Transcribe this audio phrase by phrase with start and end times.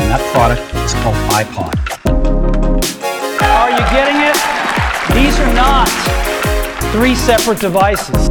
[0.00, 1.74] and that product is called iPod.
[3.42, 4.38] Are you getting it?
[5.14, 5.88] These are not
[6.92, 8.30] three separate devices.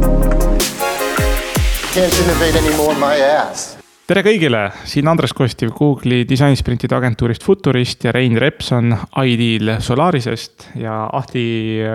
[1.94, 3.80] Can't innovate anymore my ass.
[4.10, 8.90] tere kõigile, siin Andres Kostiv Google'i disainisprintide agentuurist Futurist ja Rein Repson
[9.22, 11.44] Ideal Solarisest ja Ahti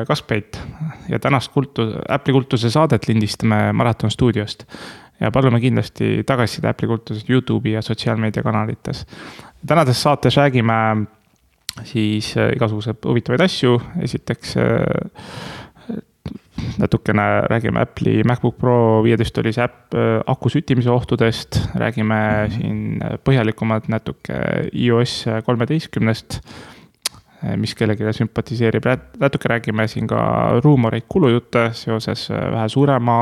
[0.07, 0.59] Kaskpeit.
[1.09, 4.63] ja tänast kultu-, Apple'i kultuse saadet lindistame Maraton stuudiost.
[5.19, 9.05] Ja palume kindlasti tagasiside Apple'i kultusest Youtube'i ja sotsiaalmeediakanalites.
[9.67, 11.05] tänases saates räägime
[11.83, 14.55] siis igasuguseid huvitavaid asju, esiteks
[16.79, 22.19] natukene räägime Apple'i MacBook Pro viieteisttolise äpp aku süttimise ohtudest, räägime
[22.55, 24.39] siin põhjalikumalt natuke
[24.71, 26.39] iOS kolmeteistkümnest,
[27.61, 28.87] mis kellelegi sümpatiseerib,
[29.21, 30.21] natuke räägime siin ka
[30.63, 33.19] ruumoreid kulujutte seoses vähe suurema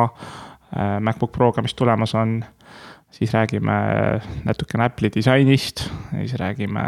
[1.00, 2.40] MacBook Proga, mis tulemas on
[3.14, 3.74] siis räägime
[4.44, 6.82] natukene Apple'i disainist, siis räägime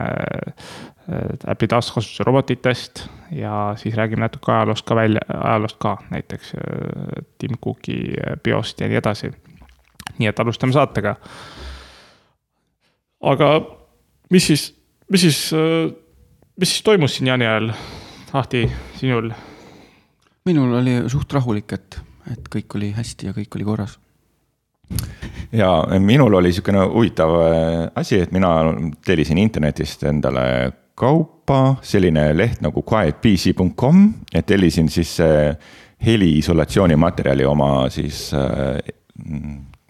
[1.47, 6.53] Apple'i taaskasutuse robotitest ja siis räägime natuke ajaloost ka välja, ajaloost ka, näiteks
[7.37, 7.99] Tim Cooki
[8.43, 9.31] biost ja nii edasi.
[10.17, 11.15] nii et alustame saatega.
[13.21, 13.49] aga
[14.31, 14.63] mis siis,
[15.11, 15.51] mis siis,
[16.59, 17.71] mis siis toimus siin jaani ajal,
[18.33, 19.29] Ahti, sinul?
[20.45, 23.99] minul oli suht rahulik, et, et kõik oli hästi ja kõik oli korras
[25.51, 27.31] ja minul oli niisugune huvitav
[27.95, 28.51] asi, et mina
[29.05, 30.43] tellisin internetist endale
[30.95, 35.17] kaupa, selline leht nagu quietpc.com, et tellisin siis
[36.05, 38.77] heliisolatsiooni materjali oma siis äh,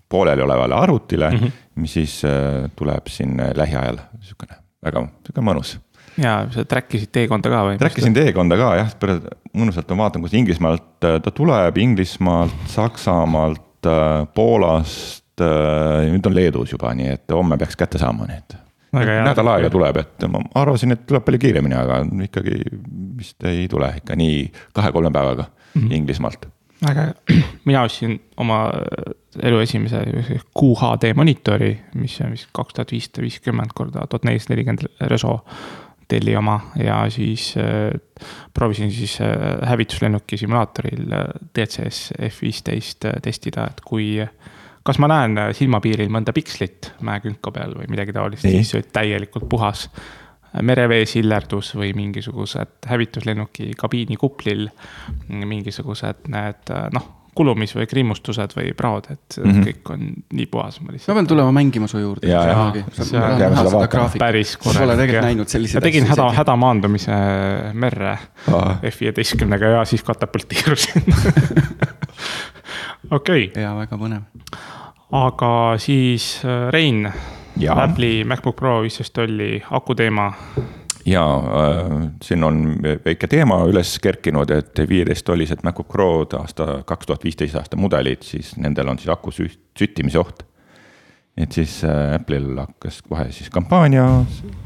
[0.09, 1.51] pooleliolevale arvutile mm, -hmm.
[1.75, 5.77] mis siis äh, tuleb siin lähiajal, niisugune väga, niisugune mõnus.
[6.21, 7.77] Ja sa track isid teekonda ka või?
[7.81, 8.91] Track isin teekonda ka jah,
[9.53, 13.61] mõnusalt ma vaatan, kus Inglismaalt äh, ta tuleb, Inglismaalt, Saksamaalt,
[14.33, 18.55] Poolast, nüüd on Leedus juba, nii et homme peaks kätte saama, nii et
[18.95, 22.59] nädal aega tuleb, et ma arvasin, et tuleb palju kiiremini, aga ikkagi
[23.19, 25.93] vist ei tule ikka nii kahe-kolme päevaga mm -hmm.
[25.99, 26.47] Inglismaalt.
[26.87, 28.71] väga hea, mina ostsin oma
[29.43, 30.03] elu esimese
[30.59, 35.39] QHD monitori, mis on vist kaks tuhat viissada viiskümmend korda tuhat nelisada nelikümmend reso
[36.07, 37.93] telli oma ja siis äh,
[38.53, 39.27] proovisin siis äh,
[39.69, 44.19] hävituslennuki simulaatoril äh, DCS F15 äh, testida, et kui
[44.85, 49.89] kas ma näen silmapiiril mõnda pikslit mäekünka peal või midagi taolist, siis oli täielikult puhas.
[50.61, 54.69] Merevee sillerdus või mingisugused hävituslennuki kabiini kuplil
[55.27, 59.65] mingisugused need noh, kulumis või kriimustused või praod, et mm -hmm.
[59.67, 60.07] kõik on
[60.39, 60.79] nii puhas.
[60.81, 62.27] ma pean tulema mängima su juurde.
[64.19, 64.81] päris korralik.
[64.81, 65.91] Pole tegelikult näinud selliseid asju.
[65.91, 67.19] tegin häda, hädamaandumise
[67.73, 68.17] merre
[68.91, 71.03] F15-ga ja siis katapulteerusin
[73.11, 73.63] okei okay..
[73.63, 74.23] ja väga põnev.
[75.11, 75.51] aga
[75.81, 77.11] siis äh, Rein,
[77.75, 80.31] Apple'i MacBook Pro viisteist tolli aku teema.
[81.05, 81.93] Ja äh,
[82.23, 82.63] siin on
[83.05, 88.55] väike teema üles kerkinud, et viieteisttollised MacBook Prod aasta kaks tuhat viisteist aasta mudelid, siis
[88.57, 90.43] nendel on siis aku süttimise oht
[91.37, 94.07] et siis äh, Apple'il hakkas kohe siis kampaania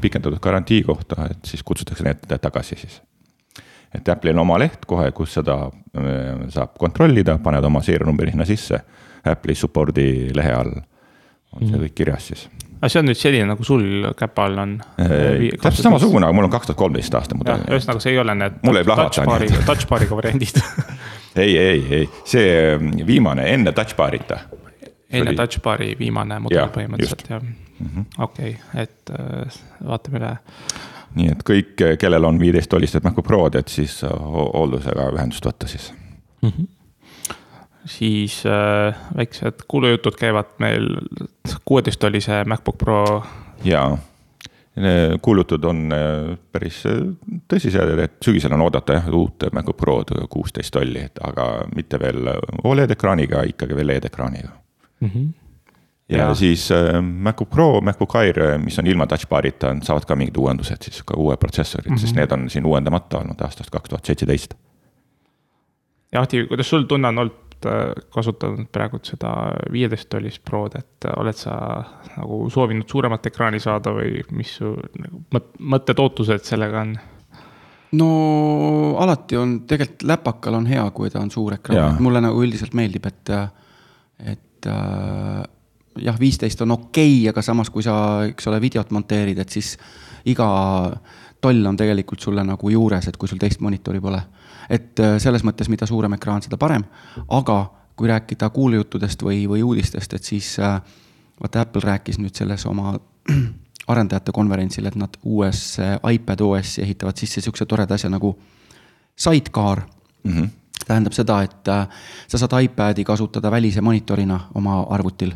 [0.00, 3.00] pikendatud garantii kohta, et siis kutsutakse need tagasi siis
[3.94, 8.46] et Apple'il on oma leht kohe, kus seda äh, saab kontrollida, paned oma seerianumbri sinna
[8.48, 8.80] sisse.
[9.26, 10.72] Apple'i support'i lehe all
[11.50, 11.82] on see mhm.
[11.84, 12.46] kõik kirjas siis.
[12.80, 13.84] Aga see on nüüd selline, nagu sul
[14.18, 14.74] käpa all on?
[15.00, 17.64] Äh, täpselt samasugune, aga mul on kaks tuhat kolmteist aasta mudel.
[17.68, 20.60] ühesõnaga, see ei ole need touchbar'i, touchbar'iga variandid
[21.44, 24.40] ei, ei, ei, see ähm, viimane enne touchbar'ita.
[25.20, 30.34] enne touchbar'i viimane mudel põhimõtteliselt jah mm -hmm., okei okay,, et äh, vaatame üle
[31.20, 35.92] nii et kõik, kellel on viieteist tollised MacBook Prod, et siis hooldusega ühendust võtta siis
[36.42, 36.48] mm.
[36.48, 36.79] -hmm
[37.84, 40.96] siis äh, väiksed kuulujutud käivad meil
[41.64, 43.24] kuueteisttollise MacBook Pro.
[43.64, 43.98] jaa,
[45.22, 46.82] kuulutud on äh, päris
[47.48, 52.32] tõsised, et sügisel on oodata jah uut MacBook Prod kuusteist tolli, et aga mitte veel
[52.64, 54.50] Oled ekraaniga, ikkagi veel LED-ekraaniga
[55.00, 55.08] mm.
[55.08, 55.28] -hmm
[56.10, 60.16] ja, ja siis äh, MacBook Pro, MacBook Air, äh, mis on ilma touchbar'ita, saavad ka
[60.18, 62.00] mingid uuendused siis ka uue protsessorid mm, -hmm.
[62.00, 64.54] sest need on siin uuendamata olnud aastast kaks tuhat seitseteist.
[66.12, 69.32] ja Ahti, kuidas sul tunne on olnud äh, kasutanud praegu seda
[69.72, 71.54] viieteist tollist Prod, et oled sa
[72.16, 75.24] nagu soovinud suuremat ekraani saada või mis su nagu
[75.58, 76.96] mõtted, ootused sellega on?
[77.98, 78.10] no
[79.02, 83.08] alati on, tegelikult läpakal on hea, kui ta on suur ekraan, mulle nagu üldiselt meeldib,
[83.10, 83.32] et,
[84.34, 85.42] et äh,
[86.04, 87.94] jah, viisteist on okei okay,, aga samas, kui sa,
[88.28, 89.76] eks ole, videot monteerid, et siis
[90.28, 90.46] iga
[91.40, 94.20] toll on tegelikult sulle nagu juures, et kui sul teist monitori pole.
[94.70, 96.84] et äh, selles mõttes, mida suurem ekraan, seda parem,
[97.28, 97.64] aga
[97.96, 100.78] kui rääkida kuulujuttudest või, või uudistest, et siis äh,
[101.42, 102.94] vaata, Apple rääkis nüüd selles oma
[103.92, 108.36] arendajate konverentsil, et nad uuesse iPad OS-i ehitavad sisse niisuguse toreda asja nagu
[109.16, 109.82] sidecar
[110.24, 110.32] mm.
[110.32, 110.48] -hmm.
[110.86, 111.88] tähendab seda, et äh,
[112.28, 115.32] sa saad iPad'i kasutada välise monitorina oma arvutil,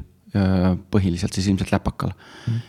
[0.90, 2.60] põhiliselt siis ilmselt läpakal mm.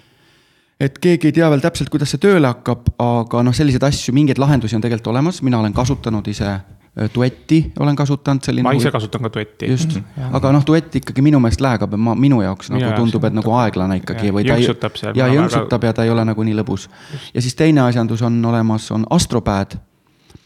[0.87, 4.41] et keegi ei tea veel täpselt, kuidas see tööle hakkab, aga noh, selliseid asju, mingeid
[4.41, 6.59] lahendusi on tegelikult olemas, mina olen kasutanud ise
[7.15, 8.63] duetti olen kasutanud, selline.
[8.63, 9.69] ma ise kasutan ka duetti.
[9.69, 10.35] just mm, -hmm.
[10.35, 13.51] aga noh, duett ikkagi minu meelest läägab, ma, minu jaoks nagu ja, tundub, et nagu
[13.51, 14.63] aeglane ikkagi või ta ei.
[15.15, 15.87] ja jõnksutab väga...
[15.87, 16.87] ja ta ei ole nagu nii lõbus.
[17.33, 19.77] ja siis teine asjandus on olemas, on Astropad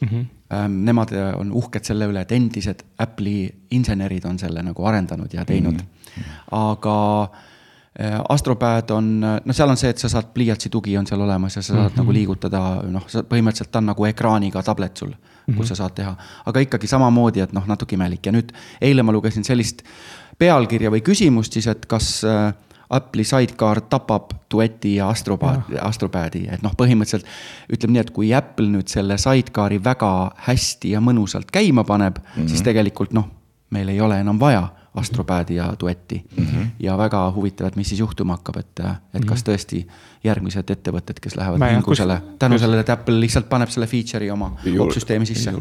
[0.01, 0.07] mm.
[0.07, 0.25] -hmm.
[0.67, 5.73] Nemad on uhked selle üle, et endised Apple'i insenerid on selle nagu arendanud ja teinud
[5.73, 5.98] mm, -hmm.
[6.51, 6.97] Aga
[8.01, 11.57] Äh, Astropad on, noh, seal on see, et sa saad pliiatsi tugi on seal olemas
[11.57, 11.97] ja sa saad mm -hmm.
[11.97, 15.15] nagu liigutada, noh, sa põhimõtteliselt ta on nagu ekraaniga tablet sul mm,
[15.47, 15.57] -hmm.
[15.57, 16.15] kus sa saad teha.
[16.45, 19.83] aga ikkagi samamoodi, et noh, natuke imelik ja nüüd eile ma lugesin sellist
[20.37, 22.53] pealkirja või küsimust siis, et kas äh,
[22.89, 27.25] Apple'i sidecar tapab dueti ja Astropad, Astropadi, et noh, põhimõtteliselt
[27.69, 32.43] ütleme nii, et kui Apple nüüd selle sidecar'i väga hästi ja mõnusalt käima paneb mm,
[32.43, 32.47] -hmm.
[32.47, 33.27] siis tegelikult noh,
[33.69, 36.45] meil ei ole enam vaja Astropädi ja duetti mm.
[36.45, 36.67] -hmm.
[36.79, 38.79] ja väga huvitav, et mis siis juhtuma hakkab, et,
[39.13, 39.49] et kas mhm.
[39.49, 39.87] tõesti
[40.23, 42.61] järgmised ettevõtted, kes lähevad hingusele, tänu kus...
[42.61, 45.53] sellele, et Apple lihtsalt paneb selle feature'i oma opsüsteemi sisse.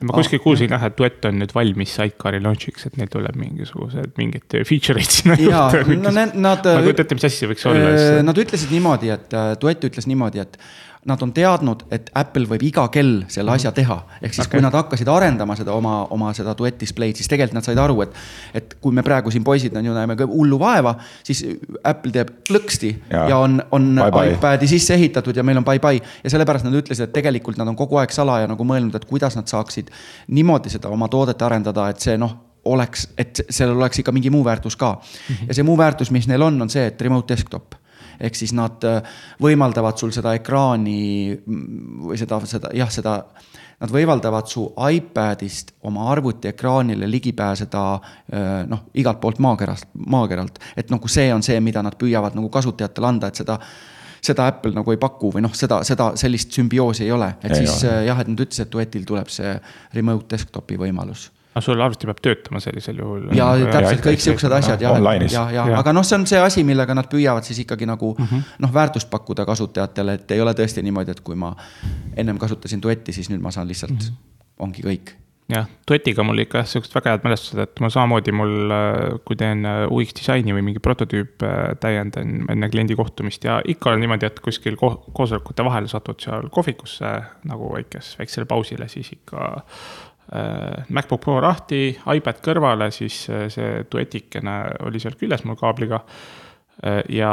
[0.00, 4.12] ma kuskil kuulsin jah, et duett on nüüd valmis Sidecar'i launch'iks, et neil tuleb mingisugused
[4.16, 5.96] mingid feature eid sinna juurde.
[5.96, 6.64] no need, nad.
[6.64, 8.22] ma ei kujuta ette, mis asi see võiks olla.
[8.22, 10.60] Nad ütlesid niimoodi, et duett ütles niimoodi, et
[11.06, 13.96] nad on teadnud, et Apple võib iga kell selle asja teha.
[14.22, 17.60] ehk siis okay., kui nad hakkasid arendama seda oma, oma seda duett display'd, siis tegelikult
[17.60, 18.16] nad said aru, et.
[18.54, 21.44] et kui me praegu siin poisid on ju näeme hullu vaeva, siis
[21.84, 24.34] Apple teeb plõksti ja, ja on, on bye -bye.
[24.34, 26.02] iPad'i sisse ehitatud ja meil on bye-bye.
[26.24, 29.36] ja sellepärast nad ütlesid, et tegelikult nad on kogu aeg salaja nagu mõelnud, et kuidas
[29.36, 29.90] nad saaksid
[30.28, 34.44] niimoodi seda oma toodet arendada, et see noh oleks, et sellel oleks ikka mingi muu
[34.44, 35.34] väärtus ka mm.
[35.34, 35.48] -hmm.
[35.48, 37.74] ja see muu väärtus, mis neil on, on see, et remote desktop
[38.20, 39.02] ehk siis nad äh,
[39.42, 40.98] võimaldavad sul seda ekraani
[41.34, 43.20] mm, või seda, seda jah, seda.
[43.78, 50.58] Nad võimaldavad su iPadist oma arvutiekraanile ligi pääseda äh, noh, igalt poolt maakerast, maakeralt.
[50.76, 53.60] et nagu see on see, mida nad püüavad nagu kasutajatele anda, et seda
[54.18, 57.62] seda Apple nagu ei paku või noh, seda, seda, sellist sümbioosi ei ole, et ei
[57.62, 58.00] siis ole.
[58.08, 59.54] jah, et nad ütlesid, et duetil tuleb see
[59.94, 61.28] remote desktop'i võimalus
[61.58, 63.28] aga sul arvuti peab töötama sellisel juhul.
[63.36, 66.64] ja täpselt kõik siuksed asjad jah, ja, ja, ja aga noh, see on see asi,
[66.66, 68.50] millega nad püüavad siis ikkagi nagu mm -hmm.
[68.64, 71.54] noh, väärtust pakkuda kasutajatele, et ei ole tõesti niimoodi, et kui ma
[72.16, 74.62] ennem kasutasin duetti, siis nüüd ma saan lihtsalt mm, -hmm.
[74.66, 75.16] ongi kõik
[75.48, 79.38] jah, duetiga mul ikka jah, siuksed väga head mälestused, et ma samamoodi mul, äh, kui
[79.40, 84.04] teen äh, UX disaini või mingi prototüüp äh, täiendan enne kliendi kohtumist ja ikka on
[84.04, 87.14] niimoodi, et kuskil ko koosolekute vahel satud seal kohvikusse
[87.48, 89.54] nagu väikes, väiksele pausile, siis ikka
[90.88, 94.58] MacBook Pro lahti, iPad kõrvale, siis äh, see duetikene
[94.88, 96.02] oli seal küljes mul kaabliga.
[96.84, 97.32] Äh, ja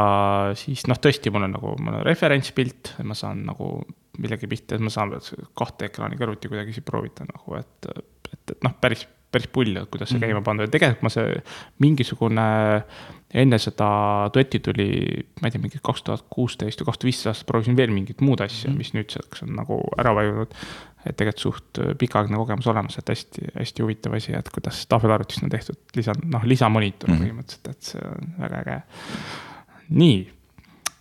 [0.58, 3.78] siis noh, tõesti, mul on nagu, mul on referentspilt, ma saan nagu
[4.24, 5.12] millegi pihta, ma saan
[5.58, 7.90] kahte ekraani kõrvuti kuidagi siin proovida nagu, et,
[8.32, 9.04] et, et noh, päris,
[9.36, 10.40] päris pull, kuidas see mm -hmm.
[10.40, 11.38] käima pandud ja tegelikult ma see
[11.84, 12.48] mingisugune
[13.36, 13.88] enne seda
[14.34, 14.90] duetti tuli,
[15.42, 18.22] ma ei tea, mingi kaks tuhat kuusteist või kaks tuhat viisteist aastat proovisin veel mingit
[18.22, 18.78] muud asja mm, -hmm.
[18.78, 20.54] mis nüüdseks on nagu ära vajunud
[21.06, 25.46] et tegelikult suht äh, pikaaegne kogemus olemas, et hästi, hästi huvitav asi, et kuidas tahvelarvutist
[25.46, 27.28] on tehtud lisa, noh, lisamonitor mm -hmm.
[27.28, 28.80] põhimõtteliselt, et see on väga äge.
[29.90, 30.18] nii,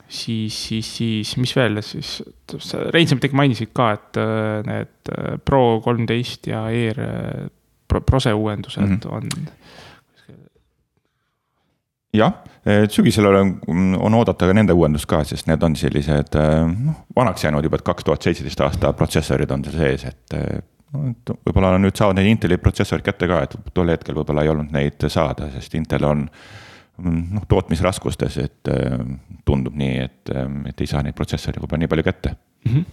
[0.09, 2.23] siis, siis, siis, mis veel siis,
[2.59, 7.01] sa midagi mainisid ka, et äh, need äh, Pro kolmteist ja Air
[8.01, 9.13] Prose uuendused mm -hmm.
[9.13, 9.23] on
[12.15, 12.33] jah,
[12.89, 13.59] sügisel on,
[13.99, 16.37] on oodata ka nende uuendust ka, sest need on sellised
[16.85, 20.37] noh, vanaks jäänud juba, et kaks tuhat seitseteist aasta protsessorid on seal sees, et
[20.93, 24.53] no, et võib-olla nüüd saavad need Inteli protsessorid kätte ka, et tol hetkel võib-olla ei
[24.53, 26.29] olnud neid saada, sest Intel on
[27.03, 28.71] noh, tootmisraskustes, et
[29.47, 30.35] tundub nii, et,
[30.71, 32.71] et ei saa neid protsessoreid võib-olla nii palju kätte mm.
[32.71, 32.85] -hmm.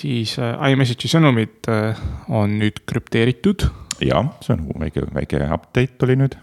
[0.00, 3.68] siis äh, iMessage'i sõnumid äh, on nüüd krüpteeritud.
[4.00, 6.38] Jah, see on väike, väike update tuli nüüd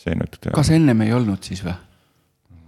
[0.00, 0.40] see nüüd.
[0.54, 1.74] kas ennem ei olnud siis või?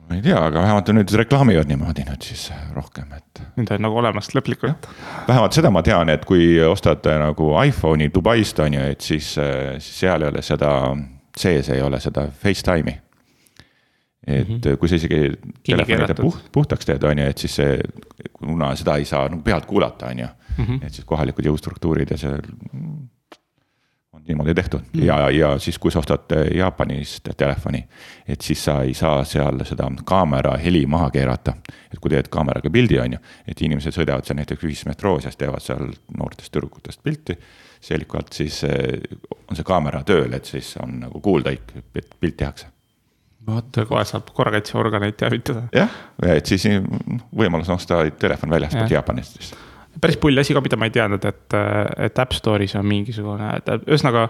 [0.08, 3.42] ma ei tea, aga vähemalt nüüd reklaamivad niimoodi nüüd siis rohkem, et.
[3.56, 4.88] Need on nagu olemas lõplikult.
[5.28, 10.02] vähemalt seda ma tean, et kui ostad nagu iPhone'i Dubaist on ju, et siis, siis
[10.02, 10.74] seal ei ole seda,
[11.38, 12.98] sees ei ole seda Facetime'i.
[14.26, 14.76] et mm -hmm.
[14.78, 15.32] kui sa isegi
[15.66, 17.78] telefoni puht, puhtaks teed, on ju, et siis see,
[18.32, 20.26] kuna seda ei saa nagu pealt kuulata, on ju.
[20.58, 20.82] Mhm.
[20.82, 22.38] et siis kohalikud jõustruktuurid ja see
[24.28, 25.04] niimoodi tehtud mm.
[25.04, 27.84] ja, ja siis, kui sa ostad äh, Jaapanist telefoni,
[28.28, 31.54] et siis sa ei saa seal seda kaamera heli maha keerata.
[31.92, 35.64] et kui teed kaameraga pildi, on ju, et inimesed sõidavad seal näiteks ühismetroos ja teevad
[35.64, 37.38] seal noortest tüdrukutest pilti.
[37.80, 39.00] selgelt siis äh,
[39.48, 42.70] on see kaamera tööl, et siis on nagu kuulda, et pilt tehakse
[43.46, 45.66] vaata, kohe saab korrakaitseorganeid teavitada.
[45.74, 45.90] jah,
[46.36, 49.54] et siis noh, võimalus osta telefon väljastpoolt Jaapanist siis
[50.00, 51.56] päris pull asi ka, mida ma ei teadnud, et,
[52.08, 54.28] et App Store'is on mingisugune, ühesõnaga.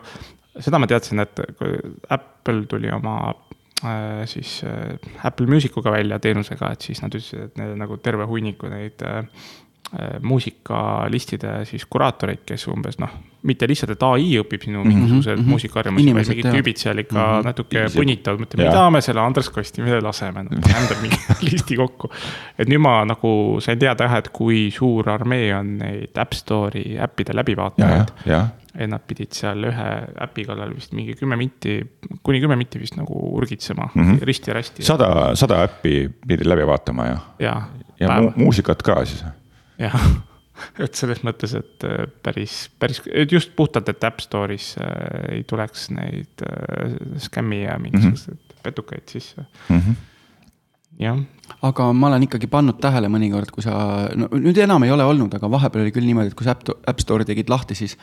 [0.60, 1.78] seda ma teadsin, et kui
[2.12, 3.16] Apple tuli oma
[3.84, 7.84] äh, siis äh, Apple Music uga välja teenusega, et siis nad ütlesid, et neil on
[7.86, 9.24] nagu terve hunniku neid Äh,
[10.22, 13.10] muusikalistide siis kuraatoreid, kes umbes noh,
[13.48, 15.48] mitte lihtsalt, et ai õpib sinu Mhm, mingisugused mm -hmm.
[15.50, 17.44] muusikaharjumusi, vaid mingid tüübid seal ikka mm -hmm.
[17.44, 21.18] natuke punnitavad, mõtlevad, mida me selle Andres Kostimile laseme, noh, rändab mingi
[21.50, 22.10] listi kokku.
[22.58, 26.98] et nüüd ma nagu sain teada jah, et kui suur armee on neid App Store'i
[26.98, 28.08] äppide ja, läbivaatajaid.
[28.26, 28.48] ja, ja
[28.78, 29.88] et nad pidid seal ühe
[30.24, 31.82] äpi kallal vist mingi kümme minti,
[32.22, 34.12] kuni kümme minti vist nagu urgitsema mm Mhm.
[34.14, 34.22] -hmm.
[34.24, 34.82] risti ja rästi.
[34.82, 37.62] sada, sada äppi pidi läbi vaatama ja, ja,
[38.00, 39.24] ja mu muusikat ka siis.
[39.78, 39.96] Jah,
[40.84, 45.44] et selles mõttes, et äh, päris, päris et just puhtalt, et App Store'is äh, ei
[45.48, 48.62] tuleks neid äh, skämmi ja mingisuguseid mm -hmm.
[48.62, 49.94] petukaid sisse Mm -hmm.
[50.98, 51.18] jah,
[51.62, 55.34] aga ma olen ikkagi pannud tähele mõnikord, kui sa, no nüüd enam ei ole olnud,
[55.34, 57.96] aga vahepeal oli küll niimoodi, et kui sa App, App Store'i tegid lahti, siis.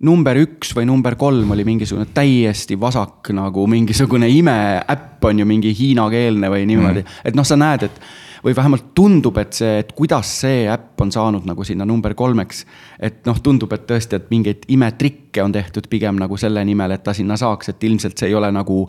[0.00, 5.74] number üks või number kolm oli mingisugune täiesti vasak nagu mingisugune imeäpp on ju mingi
[5.78, 8.00] hiinakeelne või niimoodi mm., et noh, sa näed, et.
[8.44, 12.64] Või vähemalt tundub, et see, et kuidas see äpp on saanud nagu sinna number kolmeks.
[13.00, 17.02] et noh, tundub, et tõesti, et mingeid imetrikke on tehtud pigem nagu selle nimel, et
[17.02, 18.88] ta sinna saaks, et ilmselt see ei ole nagu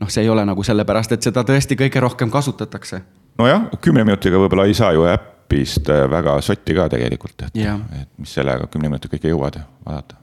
[0.00, 3.02] noh, see ei ole nagu sellepärast, et seda tõesti kõige rohkem kasutatakse
[3.38, 7.58] nojah, kümne minutiga võib-olla ei saa ju äpist äh, väga sotti ka tegelikult, et
[8.02, 10.18] et mis sellega kümne minutiga ikka jõuad vaadata.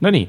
[0.00, 0.26] Nonii,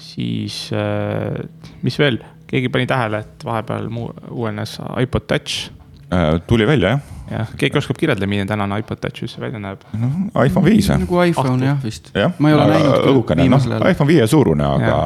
[0.00, 1.42] siis äh,
[1.82, 5.70] mis veel, keegi pani tähele, et vahepeal mu- uuenes iPod Touch.
[6.12, 7.00] Äh, tuli välja jah,
[7.30, 9.84] jah, keegi oskab kirjeldada, milline tänane iPod Touch üldse välja näeb?
[9.96, 12.10] noh iPhone viis nagu iPhone jah vist.
[12.12, 14.98] jah, ma ei ole näinud õhukene, noh iPhone viie suurune, aga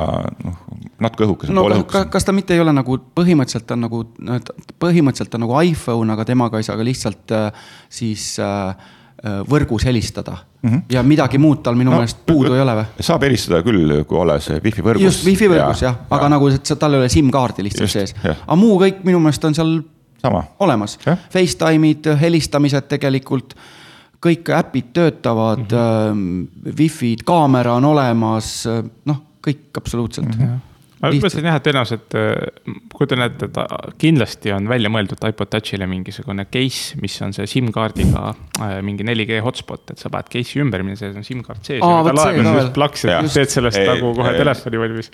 [0.42, 0.56] noh,
[1.06, 2.10] natuke õhukesem, no kas, õhukesem.
[2.16, 4.02] kas ta mitte ei ole nagu põhimõtteliselt on nagu,
[4.82, 7.64] põhimõtteliselt on nagu iPhone, aga temaga ei saa ka lihtsalt äh,
[8.02, 8.75] siis äh,
[9.22, 10.68] äh, võrgus helistada mm.
[10.70, 10.84] -hmm.
[10.98, 12.86] ja midagi muud tal minu No, meelest puudu ei ole või?
[13.12, 15.06] saab helistada küll, kui olles wifi võrgus.
[15.12, 18.16] just, wifi võrgus jah, aga nagu, et sa- tal ei ole SIM-kaardi lihtsalt Just, sees.
[18.25, 19.78] aga muu kõik minu meelest on seal
[20.26, 21.18] sama, olemas Jah.
[21.33, 23.56] Facetime'id, helistamised tegelikult,
[24.26, 26.47] kõik äpid töötavad mm, -hmm.
[26.68, 28.64] äh, wifi'd, kaamera on olemas,
[29.04, 30.42] noh, kõik absoluutselt mm.
[30.42, 30.65] -hmm.
[31.03, 35.88] Ma mõtlesin jah, et tõenäoliselt äh, kujutan ette, et kindlasti on välja mõeldud iPod Touchile
[35.91, 40.85] mingisugune case, mis on see SIM-kaardiga äh, mingi 4G hotspot, et sa paned case'i ümber,
[40.87, 41.83] mille sees on SIM-kaart sees.
[41.85, 44.41] Aa, ja ta see laeb ja siis plaks ja teed sellest Ei, nagu kohe ei.
[44.41, 45.12] telefoni valmis.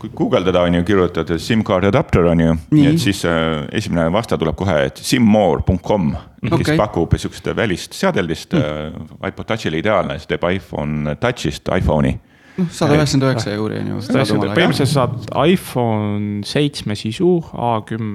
[0.00, 2.86] kui guugeldada on ju, kirjutada SIM-kaardi adapter on ju, Nii.
[2.94, 6.56] et siis äh, esimene vaste tuleb kohe, et simmore.com mm.
[6.56, 6.78] kes Okei.
[6.80, 9.10] pakub sihukest välist seadeldist mm.
[9.20, 12.16] äh, iPod Touchile ideaalne, siis teeb iPhone Touchist iPhone'i.
[12.58, 14.00] noh, sada üheksakümmend üheksa euri on ju.
[14.44, 18.14] põhimõtteliselt saad iPhone seitsme sisu, A10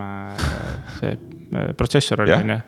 [1.00, 2.60] see äh, protsessor oli on ju,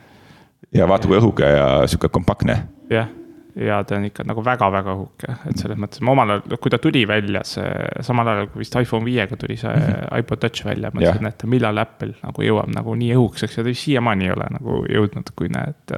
[0.81, 2.61] ja vaata, kui õhuke ja sihuke kompaktne.
[2.91, 3.09] jah.
[3.55, 6.79] Ja ta on ikka nagu väga-väga õhuke, et selles mõttes ma omal ajal, kui ta
[6.81, 10.19] tuli välja, see samal ajal kui vist iPhone viiega tuli see mm -hmm.
[10.19, 14.25] iPod Touch välja, mõtlesin, et millal Apple nagu jõuab nagu nii õhukeseks ja ta siiamaani
[14.25, 15.95] ei ole nagu jõudnud, kui need.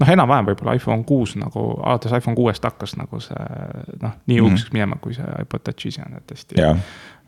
[0.00, 3.46] noh, enam-vähem võib-olla iPhone kuus nagu, alates iPhone kuuest hakkas nagu see
[4.02, 4.72] noh, nii õhukeseks mm -hmm.
[4.72, 6.54] minema, kui see iPod Touch ise on, et hästi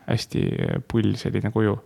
[0.07, 0.43] hästi
[0.91, 1.79] pull selline kuju.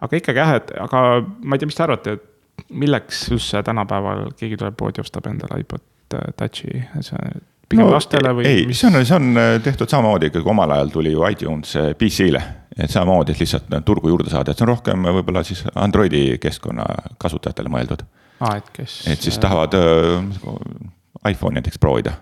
[0.00, 4.32] aga ikkagi jah, et aga ma ei tea, mis te arvate, et milleks üldse tänapäeval
[4.38, 5.82] keegi tuleb poodi, ostab endale iPod
[6.14, 8.46] äh, Touchi, see on pigem no, lastele või?
[8.48, 11.90] ei, see on, see on äh, tehtud samamoodi ikkagi omal ajal tuli ju iTunes äh,
[11.98, 12.42] PC-le.
[12.78, 16.86] et samamoodi, et lihtsalt turgu juurde saada, et see on rohkem võib-olla siis Androidi keskkonna
[17.18, 18.06] kasutajatele mõeldud.
[18.40, 19.02] aa, et kes.
[19.12, 22.14] et siis tahavad äh, iPhone'i näiteks proovida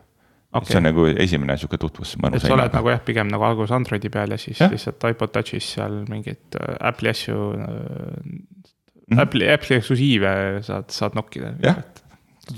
[0.52, 0.73] okay..
[0.73, 2.16] see on nagu esimene sihuke tutvus.
[2.33, 4.71] et sa oled nagu jah, pigem nagu alguses Androidi peal ja siis ja.
[4.73, 8.57] lihtsalt iPod Touchis seal mingeid Apple'i asju äh,
[9.07, 9.21] Mhm.
[9.23, 10.31] Apple'i, Apple'i eksklusiive
[10.66, 11.52] saad, saad nokkida.
[11.62, 11.78] Jah.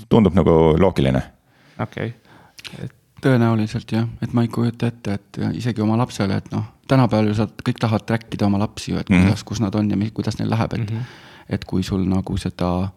[0.09, 1.21] Tundub nagu loogiline.
[1.81, 2.13] okei,
[3.23, 7.33] tõenäoliselt jah, et ma ei kujuta ette, et isegi oma lapsele, et noh, tänapäeval ju
[7.39, 9.25] sa kõik tahavad track ida oma lapsi ju, et Mhm.
[9.25, 10.97] kuidas, kus nad on ja mi- kuidas neil läheb, et mm.
[10.97, 11.03] -hmm.
[11.49, 12.91] et kui sul nagu seda.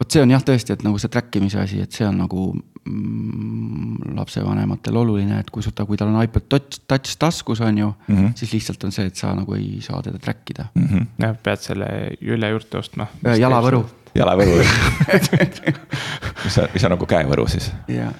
[0.00, 2.56] vot see on jah, tõesti, et nagu see track imise asi, et see on nagu
[2.84, 7.78] mm, lapsevanematel oluline, et kui sul ta, kui tal on iPod touch, touch taskus, on
[7.78, 8.16] ju mm.
[8.16, 8.32] -hmm.
[8.34, 10.86] siis lihtsalt on see, et sa nagu ei saa teda track ida mm.
[10.86, 11.06] -hmm.
[11.18, 11.86] jah, pead selle
[12.20, 13.06] Jülle juurde ostma.
[13.38, 13.84] jalavõru
[14.18, 14.60] jalavõru
[16.44, 17.70] mis on, mis on nagu käevõru siis.
[17.90, 18.10] ja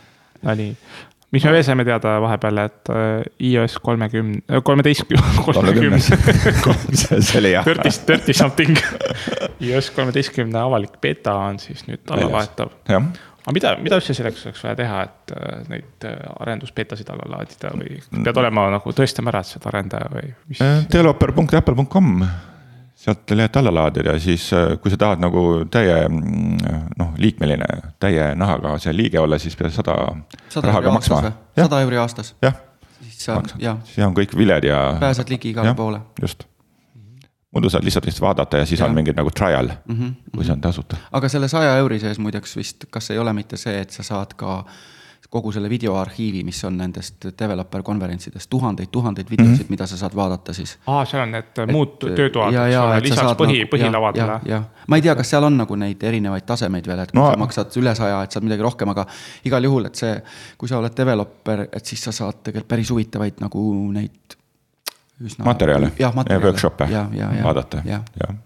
[0.43, 0.73] Nonii,
[1.33, 6.09] mis me veel saime teada vahepeal, et äh, iOS kolmekümne, kolmeteistkümne, kolmekümnes
[6.65, 7.21] kolmekümne.
[7.29, 7.67] see oli jah.
[7.69, 8.79] Dirty, dirty something.
[9.61, 12.75] iOS kolmeteistkümne avalik beeta on siis nüüd allalaetav.
[12.91, 13.11] jah,
[13.43, 17.75] aga mida, mida üldse selleks oleks vaja teha, et äh, neid äh, arendusbeetasid alla laadida
[17.79, 20.65] või pead olema nagu tõestama ära, et sa oled arendaja või mis?
[20.93, 22.17] developer.apple.com
[23.03, 27.67] sealt leiad alla laadida ja siis, äh, kui sa tahad nagu täie mm, noh, liikmeline,
[28.03, 29.97] täie nahaga see liige olla, siis pead sada
[30.53, 32.55] sada raha euri ka aastas maksma sada euri aastas, jah,
[33.03, 34.81] siis on kõik viled ja.
[35.03, 36.01] pääsed ligi igale poole.
[36.23, 36.47] just.
[37.53, 38.87] muidu saad lihtsalt vist vaadata ja siis ja.
[38.87, 40.37] On mingid nagu trial mm, Mhm, -hmm.
[40.37, 40.97] kui see on tasuta.
[41.13, 44.35] aga selle saja euri sees muideks vist, kas ei ole mitte see, et sa saad
[44.37, 44.65] ka
[45.33, 49.71] kogu selle videoarhiivi, mis on nendest developer konverentsidest, tuhandeid-tuhandeid videosid mm, -hmm.
[49.73, 50.75] mida sa saad vaadata siis.
[50.87, 54.27] aa, seal on need muud töötoad, ja, eks ole, et sa lisaks põhi, nagu- põhilavadele
[54.27, 57.21] jah, jah, ma ei tea, kas seal on nagu neid erinevaid tasemeid veel, et kui
[57.21, 59.07] No- sa maksad üle saja, et saad midagi rohkem, aga
[59.49, 60.23] igal juhul, et see,
[60.59, 64.37] kui sa oled developer, et siis sa saad tegelikult päris huvitavaid nagu neid
[65.25, 65.45] üsna.
[65.45, 66.45] materjale jah, materjale.
[66.51, 68.03] workshop'e ja, ja, ja, vaadata, jah.
[68.21, 68.37] jah.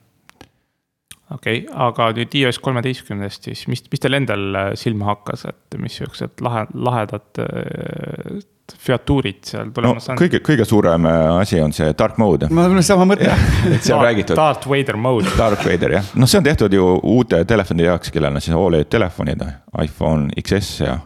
[1.35, 5.79] Okei okay,, aga nüüd iOS kolmeteistkümnest siis, mis, mis teil endal äh, silma hakkas, et
[5.83, 8.45] mis siuksed lahe, lahedad äh,
[8.83, 10.19] featuurid seal no tulemas on?
[10.19, 13.29] kõige, kõige suurem äh, asi on see dark mode, mul on sama mõte.
[13.75, 14.39] et see on räägitud.
[14.39, 15.31] Darth Vader mode.
[15.39, 18.91] Darth Vader jah, noh, see on tehtud ju uute telefonide jaoks, kellel on siis Oled
[18.91, 19.45] telefonid,
[19.83, 20.99] iPhone XS ja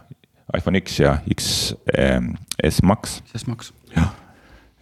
[0.57, 3.21] iPhone X ja XS Max.
[3.31, 3.73] sest maks.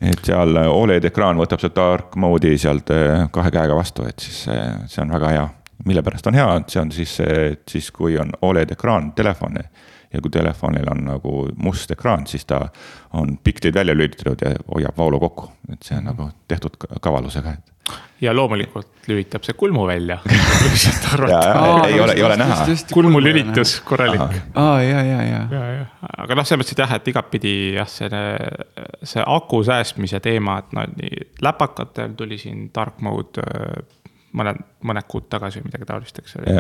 [0.01, 4.43] Et seal Oled ekraan võtab see dark mode'i sealt eh, kahe käega vastu, et siis
[4.47, 5.47] see, see on väga hea.
[5.85, 9.63] mille pärast on hea, et see on siis et siis kui on Oled ekraan telefoni
[10.13, 12.61] ja kui telefonil on nagu must ekraan, siis ta
[13.13, 17.53] on piktid välja lülitatud ja hoiab voolu kokku, et see on nagu tehtud ka- kavalusega,
[17.53, 17.73] et.
[18.21, 20.17] Ja loomulikult lülitab see kulmu välja.
[21.87, 22.65] ei ole, ei ole näha.
[22.93, 24.21] kulmulülitus, korralik.
[24.55, 25.41] aa, ja, ja, ja.
[25.51, 25.85] ja, ja,
[26.17, 28.23] aga noh, selles mõttes, et jah, et igatpidi jah, see,
[29.13, 33.45] see aku säästmise teema, et no nii läpakatel tuli siin dark mode
[34.37, 36.53] mõned, mõned kuud tagasi või midagi taolist, eks ole.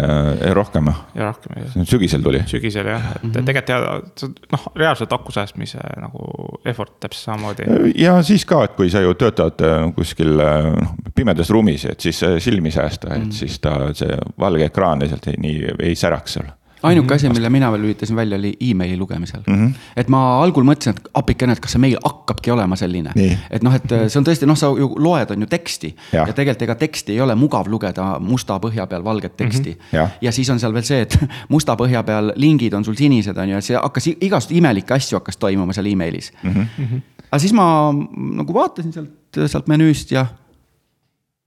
[0.57, 2.41] rohkem, ja rohkem jah sügisel tuli.
[2.49, 3.45] sügisel jah, et mm -hmm.
[3.45, 6.29] tegelikult ja noh, reaalselt aku säästmise nagu
[6.65, 7.63] effort täpselt samamoodi.
[7.95, 11.99] ja siis ka, et kui sa ju töötad äh, kuskil äh, noh, pimedas ruumis, et
[11.99, 16.33] siis äh, silmi säästa, et siis ta, see valge ekraan lihtsalt ei, nii ei säraks
[16.33, 16.49] sul.
[16.83, 19.53] Ainuke asi, mille mina veel lülitasin välja, oli emaili lugemisel mm.
[19.53, 19.65] Mhm.
[19.65, 19.73] -hmm.
[19.95, 23.11] et ma algul mõtlesin, et appikene, et kas see meil hakkabki olema selline
[23.51, 26.33] et noh, et see on tõesti, noh, sa ju loed, on ju teksti ja, ja
[26.33, 29.75] tegelikult ega teksti ei ole mugav lugeda musta põhja peal valget teksti mm.
[29.75, 29.95] -hmm.
[29.97, 30.11] Jah.
[30.21, 31.19] ja siis on seal veel see, et
[31.55, 34.93] musta põhja peal lingid on sul sinised, on ju, ja see hakkas i- igasuguseid imelikke
[34.93, 36.53] asju hakkas toimuma seal emailis mm.
[36.53, 37.01] -hmm.
[37.31, 40.25] aga siis ma nagu vaatasin sealt, sealt menüüst ja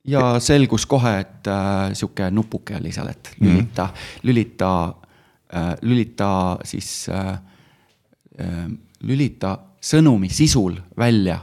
[0.06, 4.18] ja selgus kohe, et äh, sihuke nupuke oli seal, et lülita mm, -hmm.
[4.22, 5.01] lülita äh,,
[5.82, 7.38] lülita siis äh,
[8.40, 8.66] äh,,
[9.02, 11.40] lülita sõnumi sisul välja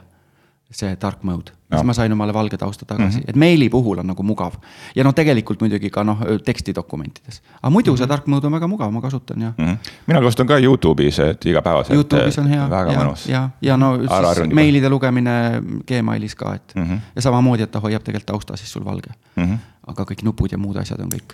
[0.69, 1.51] see dark mode.
[1.69, 3.29] siis ma sain omale valge tausta tagasi mm, -hmm.
[3.29, 4.53] et meili puhul on nagu mugav.
[4.95, 7.41] ja no tegelikult muidugi ka noh, tekstidokumentides.
[7.61, 7.97] aga muidu mm -hmm.
[7.97, 9.65] see dark mode on väga mugav, ma kasutan ja mm.
[9.65, 9.75] Mhm.
[10.07, 11.97] mina kasutan ka Youtube'is, et igapäevaselt.
[11.97, 16.75] Youtube'is on hea väga ja, ja, ja no Ära siis meilide lugemine Gmailis ka, et
[16.75, 16.81] mm.
[16.81, 16.93] Mhm.
[16.93, 16.99] -hmm.
[17.15, 19.43] ja samamoodi, et ta hoiab tegelikult tausta siis sul valge mm.
[19.43, 19.53] Mhm.
[19.53, 19.57] -hmm.
[19.87, 21.33] aga kõik nupud ja muud asjad on kõik.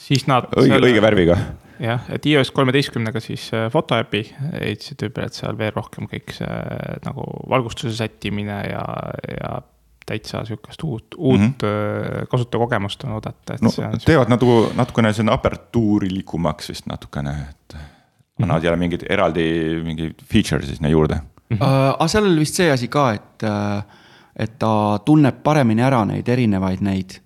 [0.00, 0.48] Siis nad.
[0.56, 1.02] õige, õige.
[1.04, 1.36] värviga.
[1.80, 4.22] jah, et iOS kolmeteistkümnega siis äh, fotoäpi
[4.60, 8.84] ehitasid ümber, et seal veel rohkem kõik see äh, nagu valgustuse sättimine ja,
[9.36, 9.60] ja
[10.10, 12.26] täitsa sihukest uut, uut mm -hmm.
[12.30, 13.98] kasutajakogemust on oodata, et no see on.
[14.04, 17.76] teevad nagu natukene sinna apertuurilikumaks vist natukene, et
[18.42, 19.44] annavad jälle mingeid eraldi
[19.84, 21.20] mingeid feature'e sinna juurde.
[21.50, 21.60] Uh,
[21.92, 23.42] aga seal oli vist see asi ka, et,
[24.36, 27.18] et ta tunneb paremini ära neid erinevaid neid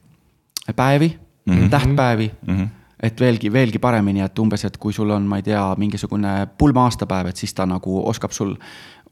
[0.77, 1.11] päevi
[1.46, 1.68] mm, -hmm.
[1.70, 2.57] tähtpäevi mm.
[2.57, 2.68] -hmm
[3.04, 7.26] et veelgi, veelgi paremini, et umbes, et kui sul on, ma ei tea, mingisugune pulma-aastapäev,
[7.26, 8.54] et siis ta nagu oskab sul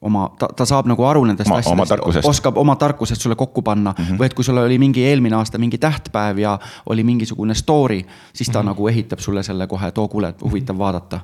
[0.02, 3.94] oma, ta, ta saab nagu aru nendest Oma- asjadest oskab oma tarkusest sulle kokku panna
[3.98, 4.04] mm.
[4.04, 4.20] -hmm.
[4.20, 8.48] või et kui sul oli mingi eelmine aasta mingi tähtpäev ja oli mingisugune story, siis
[8.48, 8.66] ta mm -hmm.
[8.66, 11.20] nagu ehitab sulle selle kohe, et oo kuule, huvitav vaadata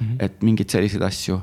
[0.00, 0.06] mm.
[0.06, 0.24] -hmm.
[0.24, 1.40] et mingeid selliseid asju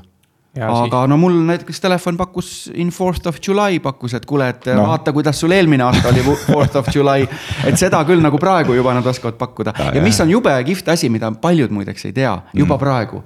[0.56, 4.48] Ja aga siis- no mul näiteks telefon pakkus in fourth of July pakkus, et kuule,
[4.48, 4.86] et no.
[4.86, 7.26] Vaata, kuidas sul eelmine aasta oli fourth of July.
[7.66, 10.88] et seda küll nagu praegu juba nad oskavad pakkuda ja, ja mis on jube kihvt
[10.94, 12.78] asi, mida paljud muideks ei tea juba mm.
[12.78, 13.22] praegu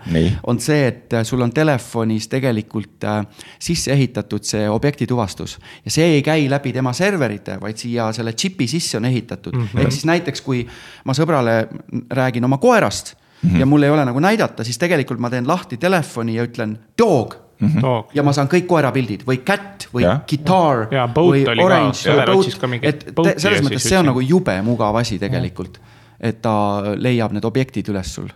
[0.47, 3.21] on see, et äh, sul on telefonis tegelikult äh,
[3.59, 8.33] sisse ehitatud see objekti tuvastus ja see ei käi läbi tema serverite, vaid siia selle
[8.33, 9.69] džipi sisse on ehitatud mm.
[9.69, 9.81] -hmm.
[9.85, 10.67] ehk siis näiteks, kui
[11.05, 11.67] ma sõbrale
[12.11, 13.61] räägin oma koerast mm -hmm.
[13.61, 17.49] ja mul ei ole nagu näidata, siis tegelikult ma teen lahti telefoni ja ütlen dog
[17.83, 18.13] Dog.
[18.15, 20.21] ja ma saan kõik koerapildid või cat või Jah.
[20.31, 21.55] guitar boat või ka.
[21.59, 25.19] orange Jevver või boat ka et selles ja mõttes see on nagu jube mugav asi
[25.19, 25.81] tegelikult.
[26.21, 28.31] et ta leiab need objektid üles sul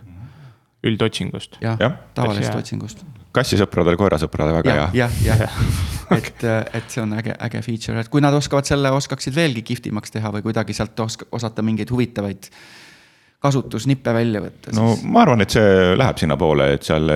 [0.83, 1.57] üldotsingust.
[1.61, 3.05] jah ja,, tavalisest otsingust.
[3.31, 5.09] kassisõpradele, koerasõpradele väga jah, hea.
[5.23, 5.57] jah, jah,
[6.19, 6.43] et,
[6.75, 10.33] et see on äge, äge feature, et kui nad oskavad selle, oskaksid veelgi kihvtimaks teha
[10.35, 12.51] või kuidagi sealt oska-, osata mingeid huvitavaid
[13.43, 17.11] kasutusnippe välja võtta, no siis ma arvan, et see läheb sinnapoole, et seal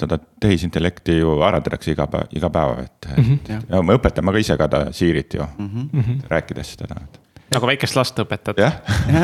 [0.00, 3.24] seda tehisintellekti ju arendatakse iga päev, iga päev, et mm.
[3.24, 3.68] -hmm.
[3.74, 6.20] ja me õpetame ka ise ka ta Siirit ju mm, -hmm.
[6.28, 7.00] rääkides teda.
[7.54, 8.60] nagu väikest last õpetad.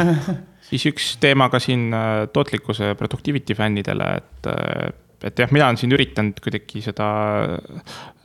[0.70, 4.92] siis üks teema ka siin äh, tootlikkuse productivity fännidele, et äh,
[5.24, 7.06] et jah, mina olen siin üritanud kuidagi seda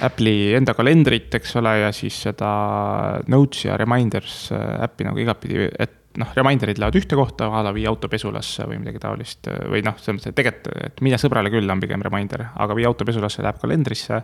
[0.06, 2.52] Apple'i enda kalendrit, eks ole, ja siis seda
[3.32, 7.74] Notes ja Reminders äh, äppi nagu igatpidi, et noh, reminder'id lähevad ühte kohta, a la
[7.76, 9.50] vii auto pesulasse või midagi taolist.
[9.72, 12.88] või noh, selles mõttes, et tegelikult, et mine sõbrale külla on pigem reminder, aga vii
[12.90, 14.22] auto pesulasse läheb kalendrisse.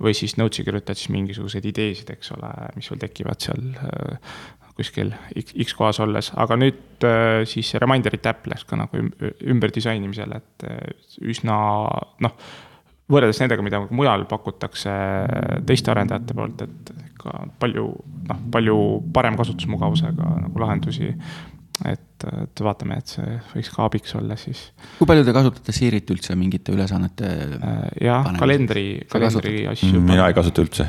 [0.00, 4.38] või siis notes'i kirjutad siis mingisuguseid ideesid, eks ole, mis sul tekivad seal äh,
[4.78, 9.12] kuskil X, kohas olles, aga nüüd äh, siis reminder'ite äpp läks ka nagu üm-
[9.50, 11.58] ümber disainimisele, et äh, üsna
[12.22, 12.36] noh,
[13.08, 14.92] võrreldes nendega, mida mujal pakutakse
[15.66, 17.86] teiste arendajate poolt, et ikka palju
[18.30, 18.76] noh, palju
[19.14, 21.10] parem kasutusmugavusega nagu lahendusi.
[21.86, 24.64] et, et vaatame, et see võiks ka abiks olla siis.
[24.98, 27.28] kui palju te kasutate Siri't üldse mingite ülesannete?
[27.58, 29.74] Äh, jah, kalendri, kalendri kasutad?
[29.74, 30.00] asju.
[30.02, 30.88] mina ei kasuta üldse.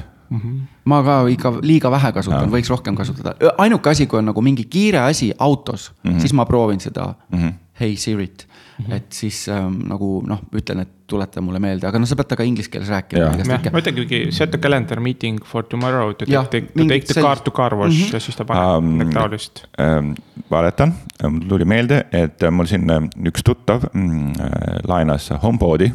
[0.89, 3.36] ma ka ikka liiga vähe kasutan, võiks rohkem kasutada.
[3.62, 6.20] ainuke asi, kui on nagu mingi kiire asi autos mm, -hmm.
[6.26, 7.54] siis ma proovin seda mm -hmm.
[7.80, 8.48] Hey Sirit
[8.80, 8.86] mm.
[8.86, 8.96] -hmm.
[8.96, 12.46] et siis ähm, nagu noh, ütlen, et tuleta mulle meelde, aga no sa pead temaga
[12.48, 13.30] inglise keeles rääkima.
[13.74, 17.28] Ma ütlengi, set a calendar meeting for tomorrow to Jah, take, to take the sellist-
[17.28, 18.13] car to car wash mm -hmm.
[18.13, 19.63] ja siis ta paneb Um, midagi taolist.
[19.80, 20.12] Ähm,
[20.52, 25.92] valetan, mul tuli meelde, et mul siin äh, üks tuttav mm, äh, laenas HomePodi.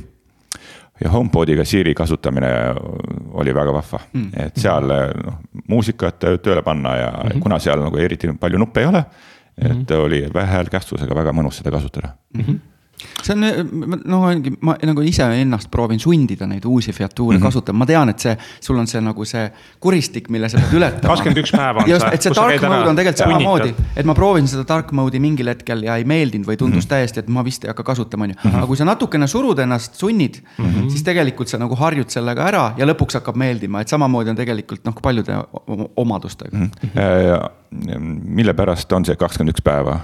[1.05, 2.49] ja HomePodiga Siri kasutamine
[3.33, 7.41] oli väga vahva mm., et seal äh, noh, muusikat tööle panna ja mm -hmm.
[7.41, 9.05] kuna seal nagu eriti palju nuppe ei ole.
[9.59, 9.95] Et mm -hmm.
[9.95, 12.45] oli vähehäälkästusega väga mõnus seda kasutada mm.
[12.45, 12.74] -hmm
[13.25, 13.41] see on
[14.05, 17.47] noh, ongi ma nagu ise ennast proovin sundida neid uusi featuure mm -hmm.
[17.47, 19.45] kasutama, ma tean, et see, sul on see nagu see
[19.81, 21.15] kuristik, mille sa pead ületama.
[21.15, 24.15] kakskümmend üks päeva on just, see, et see dark mode on tegelikult samamoodi, et ma
[24.15, 26.95] proovisin seda dark mode'i mingil hetkel ja ei meeldinud või tundus mm -hmm.
[26.95, 28.37] täiesti, et ma vist ei hakka kasutama, on ju.
[28.53, 30.91] aga kui sa natukene surud ennast, sunnid mm, -hmm.
[30.91, 34.85] siis tegelikult sa nagu harjud sellega ära ja lõpuks hakkab meeldima, et samamoodi on tegelikult
[34.85, 35.39] noh, paljude
[35.97, 36.71] omadustega mm.
[36.95, 37.99] -hmm.
[38.25, 40.01] mille pärast on see kakskümmend üks päeva?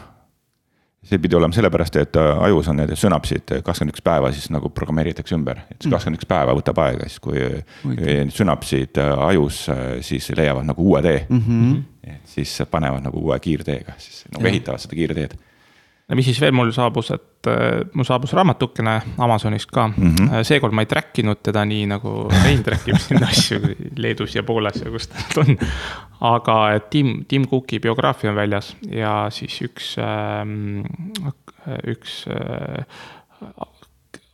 [1.07, 4.69] See pidi olema sellepärast, et äh, ajus on need sünapsid kakskümmend üks päeva siis nagu
[4.77, 7.41] programmeeritakse ümber, et see kakskümmend üks päeva võtab aega, siis kui
[7.97, 11.23] need sünapsid äh, ajus äh, siis leiavad nagu uue tee.
[11.29, 11.45] Mm.
[11.47, 11.79] -hmm.
[12.15, 15.39] et siis panevad nagu uue kiirteega, siis nagu ehitavad seda kiirteed
[16.11, 20.15] no mis siis veel mul saabus, et äh, mul saabus raamatukene Amazonist ka mm.
[20.15, 20.45] -hmm.
[20.47, 23.61] seekord ma ei track inud teda nii nagu Rein track ib sinna asju
[23.97, 25.57] Leedus ja Poolas ja kus ta on.
[26.21, 30.83] aga Tim, Tim Cooki biograafia on väljas ja siis üks ähm,,
[31.87, 32.85] üks äh,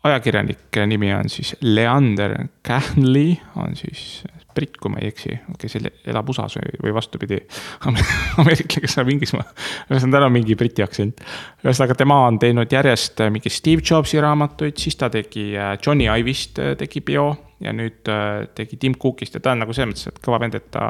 [0.06, 4.24] ajakirjanike nimi on siis Leander Cahnley, on siis
[4.56, 7.38] britt, kui ma ei eksi, kes el- elab USA-s või, või vastupidi.
[8.40, 9.48] ameeriklane, kes elab Inglismaal,
[9.90, 11.20] ühesõnaga tal on mingi briti aktsent.
[11.64, 16.62] ühesõnaga, tema on teinud järjest mingi Steve Jobsi raamatuid, siis ta tegi äh, Johnny Ive'ist
[16.62, 17.28] äh, tegi bio
[17.60, 20.56] ja nüüd äh, tegi Tim Cookist ja ta on nagu selles mõttes, et kõva vend,
[20.58, 20.86] et ta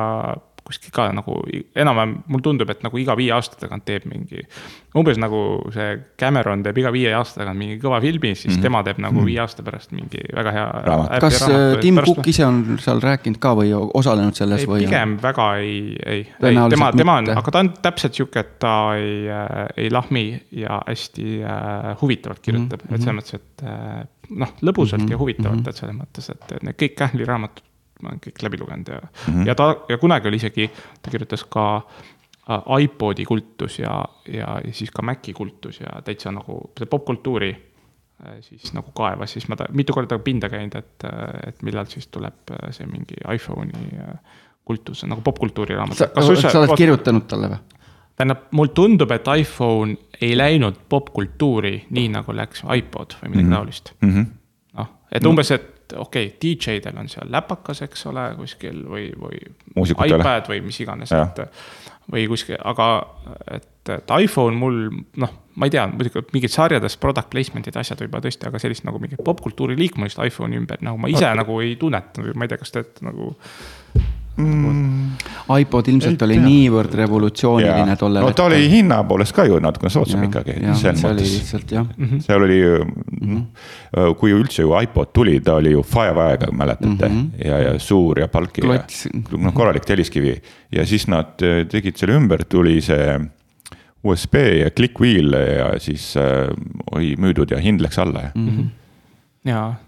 [0.67, 1.39] kuskil ka nagu
[1.79, 4.43] enam-vähem mulle tundub, et nagu iga viie aasta tagant teeb mingi.
[4.97, 5.39] umbes nagu
[5.75, 8.63] see Cameron teeb iga viie aasta tagant mingi kõva filmi, siis mm -hmm.
[8.67, 10.67] tema teeb nagu viie aasta pärast mingi väga hea.
[10.87, 11.21] Raamat.
[11.21, 14.83] kas äh, Tim Cook ise on seal rääkinud ka või osalenud selles ei, või?
[14.85, 15.77] pigem väga ei,
[16.07, 19.91] ei, ei, tema, tema on, aga ta on täpselt sihuke, et ta ei äh,, ei
[19.91, 22.95] lahmi ja hästi äh, huvitavalt kirjutab mm, -hmm.
[22.95, 25.11] et selles mõttes, et äh, noh, lõbusalt mm -hmm.
[25.11, 27.65] ja huvitavalt, et selles mõttes, et need kõik Kähli raamatud
[28.03, 29.47] ma olen kõik läbi lugenud ja mm, -hmm.
[29.47, 30.71] ja ta, ja kunagi oli isegi,
[31.03, 36.33] ta kirjutas ka äh, iPodi kultus ja, ja, ja siis ka Maci kultus ja täitsa
[36.33, 41.49] nagu popkultuuri äh, siis nagu kaevas, siis ma ta mitu korda pinda käinud, et, äh,
[41.49, 44.03] et millal siis tuleb see mingi iPhone'i
[44.67, 45.97] kultus, nagu popkultuuri raamat.
[45.97, 46.09] sa,
[46.51, 47.63] sa oled kirjutanud talle või?
[48.17, 53.51] tähendab, mulle tundub, et iPhone ei läinud popkultuuri nii nagu läks iPod või midagi mm
[53.51, 53.57] -hmm.
[53.57, 53.93] taolist.
[54.01, 54.27] -hmm.
[54.79, 59.41] noh, et umbes, et okei okay,, DJ-del on seal läpakas, eks ole, kuskil või, või
[60.09, 61.45] iPad või mis iganes, et
[62.13, 62.89] või kuskil, aga
[63.57, 64.77] et, et iPhone mul
[65.23, 68.87] noh, ma ei tea, muidugi mingid sarjades product placement'id ja asjad võib-olla tõesti, aga sellist
[68.87, 72.61] nagu mingit popkultuuri liikumist iPhone'i ümber nagu ma ise nagu ei tunnetanud ma ei tea,
[72.63, 73.33] kas te olete nagu
[74.37, 76.45] iPod ilmselt Ei oli tea.
[76.47, 81.11] niivõrd revolutsiooniline tollel no ta oli hinna poolest ka ju natukene soodsam ikkagi, selles see
[81.11, 82.25] oli mõttes lihtsalt jah mm -hmm.
[82.27, 84.15] seal oli mm, -hmm.
[84.21, 87.47] kui üldse ju iPod tuli, ta oli ju Firewire, mäletate mm, -hmm.
[87.49, 89.09] ja, ja suur ja palki ja Klots.
[89.39, 90.37] noh, korralik telliskivi
[90.73, 93.21] ja siis nad eh, tegid selle ümber, tuli see
[94.05, 96.49] USB ja click wheel ja siis äh,
[96.93, 98.49] oli müüdud ja hind läks alla ja mm.
[98.49, 98.69] -hmm.
[99.45, 99.86] jaa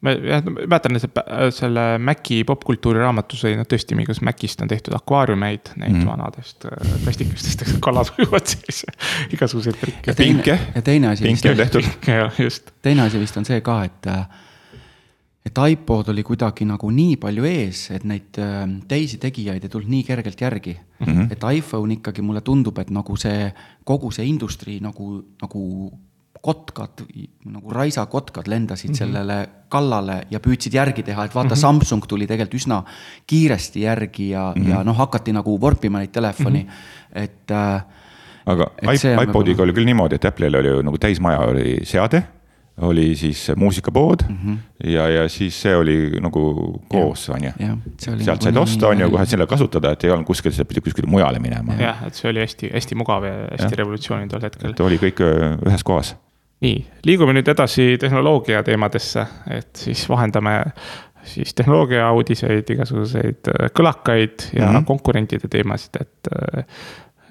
[0.00, 4.96] ma jah, mäletan see, selle Maci popkultuuri raamatus oli noh, tõesti mingisugust Macist on tehtud
[4.96, 6.06] akvaariumeid, neid mm.
[6.08, 8.84] vanadest äh, plastikestest, eks kalad ujuvad sees
[9.34, 10.16] igasuguseid trikke.
[10.18, 10.56] Pinke.
[10.74, 11.90] ja teine asi pinke on tehtud.
[12.08, 12.72] jah, just.
[12.82, 14.14] teine asi vist on see ka, et
[15.50, 19.92] et iPod oli kuidagi nagu nii palju ees, et neid äh, teisi tegijaid ei tulnud
[19.92, 21.06] nii kergelt järgi mm.
[21.06, 21.32] -hmm.
[21.32, 23.52] et iPhone ikkagi mulle tundub, et nagu see,
[23.84, 25.62] kogu see industry nagu, nagu
[26.40, 27.02] kotkad,
[27.44, 28.98] nagu raisakotkad lendasid mm -hmm.
[28.98, 31.60] sellele kallale ja püüdsid järgi teha, et vaata mm, -hmm.
[31.60, 32.82] Samsung tuli tegelikult üsna
[33.26, 34.70] kiiresti järgi ja mm, -hmm.
[34.70, 37.22] ja noh, hakati nagu vorpima neid telefoni mm, -hmm.
[37.22, 37.82] et äh,
[38.46, 38.70] aga
[39.22, 42.22] iPodiga oli küll niimoodi, et Apple'il oli ju nagu täismaja oli seade
[42.80, 44.88] oli siis muusikapood mm -hmm.
[44.90, 47.50] ja, ja siis see oli nagu koos, on ju.
[47.98, 50.82] sealt nagu said osta, on ju, kohe selle kasutada, et ei olnud kuskil, sa pidid
[50.82, 51.74] kuskile mujale minema.
[51.74, 54.70] jah, et see oli hästi, hästi mugav ja hästi revolutsiooniline tol hetkel.
[54.70, 55.20] et oli kõik
[55.66, 56.16] ühes kohas.
[56.60, 60.58] Nii, liigume nüüd edasi tehnoloogia teemadesse, et siis vahendame
[61.24, 64.84] siis tehnoloogia uudiseid, igasuguseid kõlakaid ja mm -hmm.
[64.84, 66.34] konkurentide teemasid, et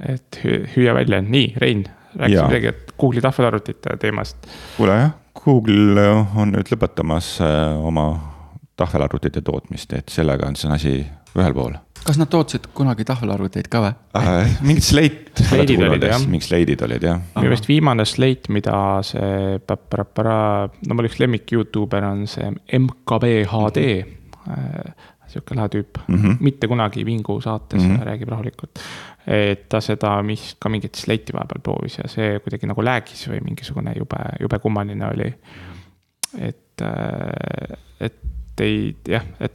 [0.10, 0.40] et
[0.76, 1.84] hüüa välja, nii, Rein,
[2.16, 4.38] rääkis midagi, et Google'i tahvelarvutite teemast.
[4.78, 5.12] kuule jah,
[5.44, 8.06] Google on nüüd lõpetamas äh, oma
[8.80, 10.94] tahvelarvutite tootmist, et sellega on see asi
[11.38, 11.76] ühel pool.
[12.06, 14.56] Kas nad tootsid kunagi tahvelarvuteid ka või äh,?
[14.66, 15.34] mingid slate.
[15.40, 16.24] Slate'id olid jah.
[16.26, 17.22] mingid slate'id olid jah.
[17.36, 23.88] minu meelest viimane slate, mida see, no mul üks lemmik Youtuber on see MKB HD
[24.04, 24.18] mm.
[24.50, 26.38] -hmm sihuke lahe tüüp mm, -hmm.
[26.40, 28.06] mitte kunagi Vingu saates mm -hmm.
[28.06, 28.80] räägib rahulikult.
[29.28, 33.44] et ta seda, mis ka mingit slate'i vahepeal proovis ja see kuidagi nagu läägis või
[33.46, 35.34] mingisugune jube, jube kummaline oli.
[36.38, 38.16] et, äh, et
[38.62, 39.54] ei jah, et,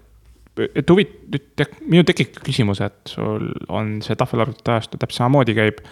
[0.62, 5.82] et huvit-, nüüd minul tekib küsimus, et sul on see tahvelarvuti ajastu täpselt samamoodi käib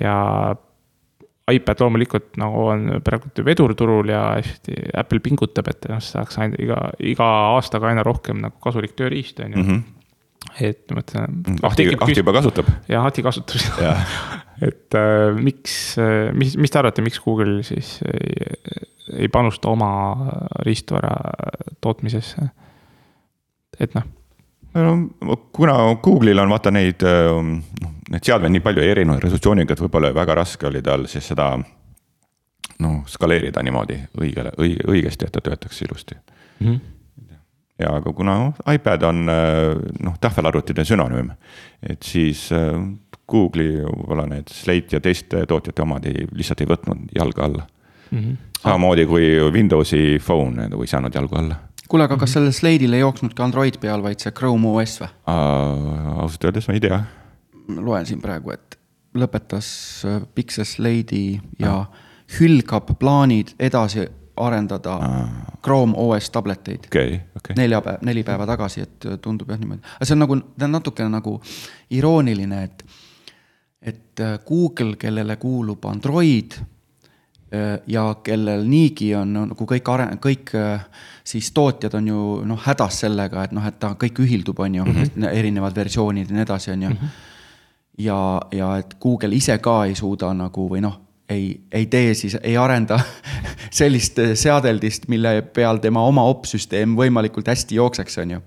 [0.00, 0.16] ja
[1.50, 6.60] iPad loomulikult nagu on praegu vedur turul ja hästi Apple pingutab, et noh, saaks ainult
[6.62, 9.72] iga, iga aastaga aina rohkem nagu kasulik tööriist, on ju mm.
[9.72, 9.96] -hmm
[10.60, 11.42] et ma mõtlen.
[11.62, 12.68] Ahti, Ahti juba kasutab.
[12.88, 13.92] jah, Ahti kasutab seda
[14.68, 18.56] et äh, miks, äh, mis, mis te arvate, miks Google siis ei,
[19.24, 19.90] ei panusta oma
[20.66, 21.12] riistvara
[21.80, 22.48] tootmisesse?
[23.80, 24.06] Et noh
[24.74, 30.12] no kuna Google'il on vaata neid, noh, need seadmed nii palju erineva resolutsiooniga, et võib-olla
[30.14, 31.50] väga raske oli tal siis seda
[32.80, 36.66] noh, skaleerida niimoodi õigele, õige, õigesti, et ta töötaks ilusti mm.
[36.66, 36.96] -hmm
[37.80, 41.30] ja aga kuna noh, iPad on noh, tahvelarvutide sünonüüm,
[41.80, 42.50] et siis
[43.30, 47.66] Google'i võib-olla need Slate ja teiste tootjate omad ei, lihtsalt ei võtnud jalga alla
[48.10, 48.18] mm.
[48.18, 48.36] -hmm.
[48.58, 51.56] samamoodi kui Windowsi phone ei saanud jalgu alla
[51.90, 56.20] kuule, aga kas sellel slade'il ei jooksnudki Android peal, vaid see Chrome OS või uh,?
[56.22, 57.00] ausalt öeldes ma ei tea.
[57.76, 58.78] loen siin praegu, et
[59.18, 59.68] lõpetas
[60.06, 62.08] äh, Pixel slade'i ja uh.
[62.38, 64.06] hülgab plaanid edasi
[64.40, 65.36] arendada uh.
[65.64, 67.20] Chrome OS tableteid okay,.
[67.36, 67.58] Okay.
[67.58, 70.68] nelja päeva, neli päeva tagasi, et äh, tundub jah niimoodi, aga see on nagu, ta
[70.68, 71.36] on natukene nagu
[71.98, 72.84] irooniline, et,
[73.94, 76.60] et äh, Google, kellele kuulub Android
[77.86, 80.52] ja kellel niigi on nagu kõik are-, kõik
[81.24, 84.84] siis tootjad on ju noh, hädas sellega, et noh, et ta kõik ühildub, on ju
[84.84, 85.28] mm, -hmm.
[85.32, 86.96] erinevad versioonid ja nii edasi, on ju mm.
[86.96, 87.08] -hmm.
[87.98, 92.36] ja, ja et Google ise ka ei suuda nagu või noh, ei, ei tee siis,
[92.42, 93.00] ei arenda
[93.80, 98.40] sellist seadeldist, mille peal tema oma opsüsteem võimalikult hästi jookseks, on ju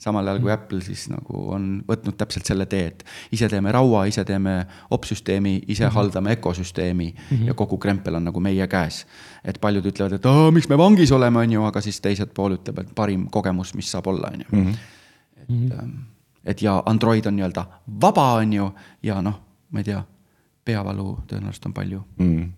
[0.00, 3.02] samal ajal kui Apple siis nagu on võtnud täpselt selle tee, et
[3.36, 4.54] ise teeme raua, ise teeme
[4.90, 5.94] opsüsteemi, ise mm -hmm.
[5.94, 7.46] haldame ökosüsteemi mm -hmm.
[7.46, 9.06] ja kogu krempel on nagu meie käes.
[9.44, 12.52] et paljud ütlevad, et aa, miks me vangis oleme, on ju, aga siis teised pool
[12.56, 14.46] ütleb, et parim kogemus, mis saab olla, on ju.
[14.52, 14.68] Mhm.
[15.36, 15.90] et, mhm.
[16.44, 17.64] et ja Android on nii-öelda
[18.00, 20.02] vaba, on ju, ja noh, ma ei tea
[20.64, 22.52] peavalu tõenäoliselt on palju mm..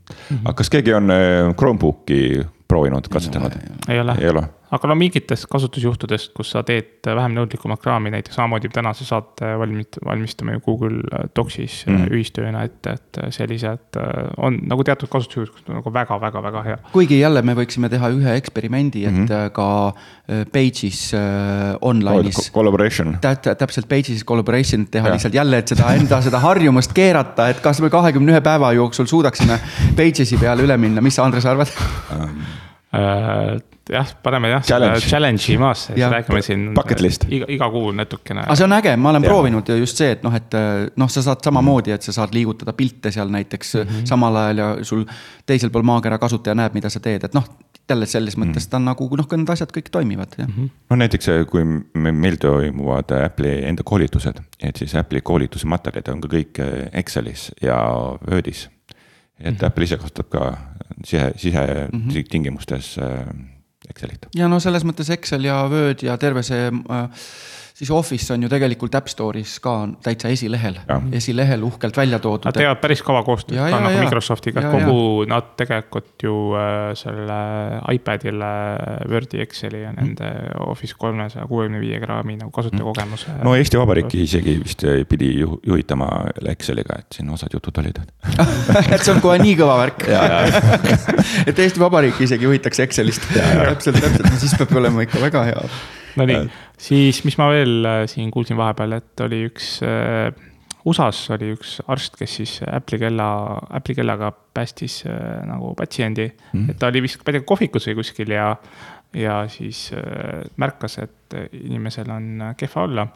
[0.45, 3.53] Aga kas keegi on äh, Chromebooki proovinud, katsetanud?
[3.89, 4.62] ei ole, ei ole.?
[4.73, 9.99] Aga no mingitest kasutusjuhtudest, kus sa teed vähem nõudlikuma kraami, näiteks samamoodi tänase saate valmist-,
[10.05, 12.07] valmistame ju Google Docsis mm.
[12.09, 13.99] ühistööna ette, et sellised
[14.41, 16.79] on nagu teatud kasutusjuhud, kus on nagu väga-väga-väga hea.
[16.95, 19.51] kuigi jälle me võiksime teha ühe eksperimendi, et mm -hmm.
[19.53, 19.69] ka
[20.53, 22.53] Page'is äh, online'is oh,.
[22.55, 23.19] Collaboration.
[23.21, 25.13] täpselt Page'is collaboration teha ja.
[25.13, 29.07] lihtsalt jälle, et seda enda seda harjumust keerata, et kas me kahekümne ühe päeva jooksul
[29.07, 29.61] suudaksime
[29.97, 31.69] Page'isi peale üle minna, mis sa, Andres, arvad?
[33.91, 35.01] Jah, paneme jah Challenge.
[35.01, 36.69] seda challenge'i maasse, siis räägime siin.
[36.75, 37.27] Bucket list.
[37.31, 38.45] iga, iga kuu natukene.
[38.47, 39.31] aga see on äge, ma olen ja.
[39.31, 40.57] proovinud just see, et noh, et
[40.97, 44.07] noh, sa saad samamoodi, et sa saad liigutada pilte seal näiteks mm -hmm.
[44.09, 45.05] samal ajal ja sul
[45.47, 47.49] teisel pool maakera kasutaja näeb, mida sa teed, et noh
[47.91, 48.71] jälle selles mõttes mm -hmm.
[48.71, 50.49] ta on nagu noh, need asjad kõik toimivad, jah.
[50.49, 50.69] -hmm.
[50.91, 51.65] no näiteks, kui
[51.95, 57.77] meil toimuvad Apple'i enda koolitused, et siis Apple'i koolituse materjalid on ka kõik Excelis ja
[58.31, 58.71] Wordis.
[59.41, 59.67] et mm -hmm.
[59.67, 60.57] Apple ise kasutab ka
[61.05, 63.52] sihe, sisetingimustes mm -hmm
[63.93, 64.29] Excelit.
[64.37, 67.27] ja no selles mõttes Excel ja Word ja terve see äh,
[67.83, 69.73] siis Office on ju tegelikult App Store'is ka
[70.07, 70.77] täitsa esilehel
[71.19, 72.55] esilehel uhkelt välja toodud Nad.
[72.55, 74.05] teevad päris kaua koostööd Ja, ka ja, nagu ja.
[74.07, 77.39] Microsoftiga, Ja, et kogu nad tegelikult ju äh, selle
[77.91, 78.51] iPadile
[79.11, 80.29] Wordi, Exceli ja nende
[80.67, 83.35] Office kolmesaja kuuekümne viie kraami nagu kasutajakogemuse.
[83.43, 86.09] no Eesti Vabariiki isegi vist pidi ju- juhitama
[86.55, 87.99] Exceliga, et siin osad jutud olid.
[88.95, 90.07] et see on kohe nii kõva värk.
[91.51, 93.27] et Eesti Vabariiki isegi juhitakse Excelist.
[93.33, 95.67] täpselt, täpselt, no siis peab olema ikka väga hea.
[96.21, 96.47] Nonii,
[96.81, 100.33] siis mis ma veel äh, siin kuulsin vahepeal, et oli üks äh,
[100.89, 103.27] USA-s oli üks arst, kes siis Apple'i kella,
[103.71, 106.73] Apple'i kellaga päästis äh, nagu patsiendi mm..
[106.73, 108.49] et ta oli vist, ma ei tea, kohvikus või kuskil ja,
[109.17, 113.07] ja siis äh, märkas, et inimesel on kehva olla.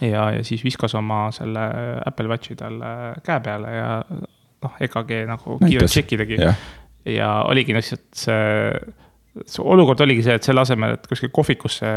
[0.00, 1.68] ja, ja siis viskas oma selle
[2.06, 2.92] Apple Watchi talle
[3.26, 6.64] käe peale ja noh, EKG nagu kiirelt jah,
[7.06, 8.74] ja oligi lihtsalt see
[9.62, 11.90] olukord oligi see, et selle asemel, et kuskil kohvikusse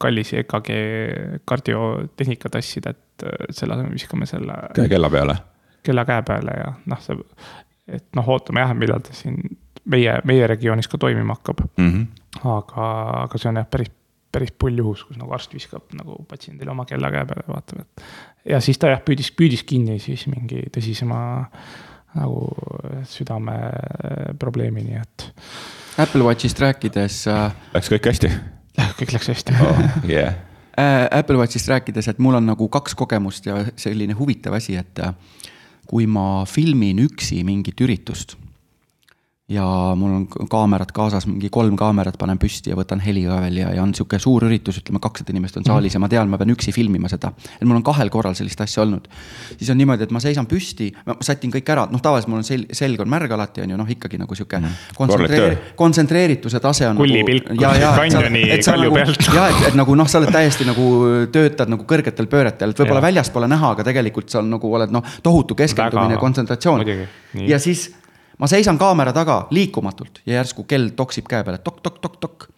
[0.00, 0.70] kallis EKG
[1.48, 4.56] kardiotehnika tassida, et selle asemel viskame selle
[4.88, 5.36] kella peale.
[5.84, 7.18] kella käe peale ja noh, see,
[7.90, 9.40] et noh, ootame jah, millal ta siin
[9.90, 11.64] meie, meie regioonis ka toimima hakkab.
[11.76, 12.04] Mhm.
[12.44, 12.90] aga,
[13.24, 13.92] aga see on jah, päris,
[14.32, 18.04] päris pull juhus, kus nagu arst viskab nagu patsiendile oma kella käe peale, vaatab, et.
[18.54, 21.20] ja siis ta jah, püüdis, püüdis kinni siis mingi tõsisema
[22.16, 22.46] nagu
[23.06, 23.58] südame
[24.40, 25.28] probleemini, et
[25.98, 28.30] Apple Watchist rääkides äh, Läks kõik hästi
[29.00, 29.80] kõik läks hästi oh,?
[30.08, 30.34] Yeah.
[30.78, 35.02] äh,, Apple Watchist rääkides, et mul on nagu kaks kogemust ja selline huvitav asi, et
[35.02, 35.14] äh,
[35.90, 38.36] kui ma filmin üksi mingit üritust
[39.50, 39.64] ja
[39.98, 43.72] mul on kaamerad kaasas, mingi kolm kaamerat panen püsti ja võtan heli ka veel ja,
[43.74, 46.52] ja on sihuke suur üritus, ütleme kakssada inimest on saalis ja ma tean, ma pean
[46.54, 47.32] üksi filmima seda.
[47.56, 49.08] et mul on kahel korral sellist asja olnud.
[49.56, 52.46] siis on niimoodi, et ma seisan püsti, ma sätin kõik ära, noh tavaliselt mul on
[52.46, 56.60] sel-, selg on märg alati on ju noh, ikkagi nagu sihuke kontsentreeri- Korrekt töö., kontsentreerituse
[56.62, 59.30] tase on nagu, pilk ja, ja, et sa- kanjoni kalju nagu, pealt.
[59.34, 60.90] ja et, et nagu noh, sa oled täiesti nagu
[61.34, 63.08] töötad nagu kõrgetel pööretel, et võib-olla Jah.
[63.10, 66.86] väljast pole näha, aga tegelikult sa nagu oled noh, tohutu keskendumine ja kontsentratsioon
[67.50, 67.88] ja siis
[68.40, 72.48] ma seisan kaamera taga liikumatult ja järsku kell toksib käe peale tok-tok-tok-tok.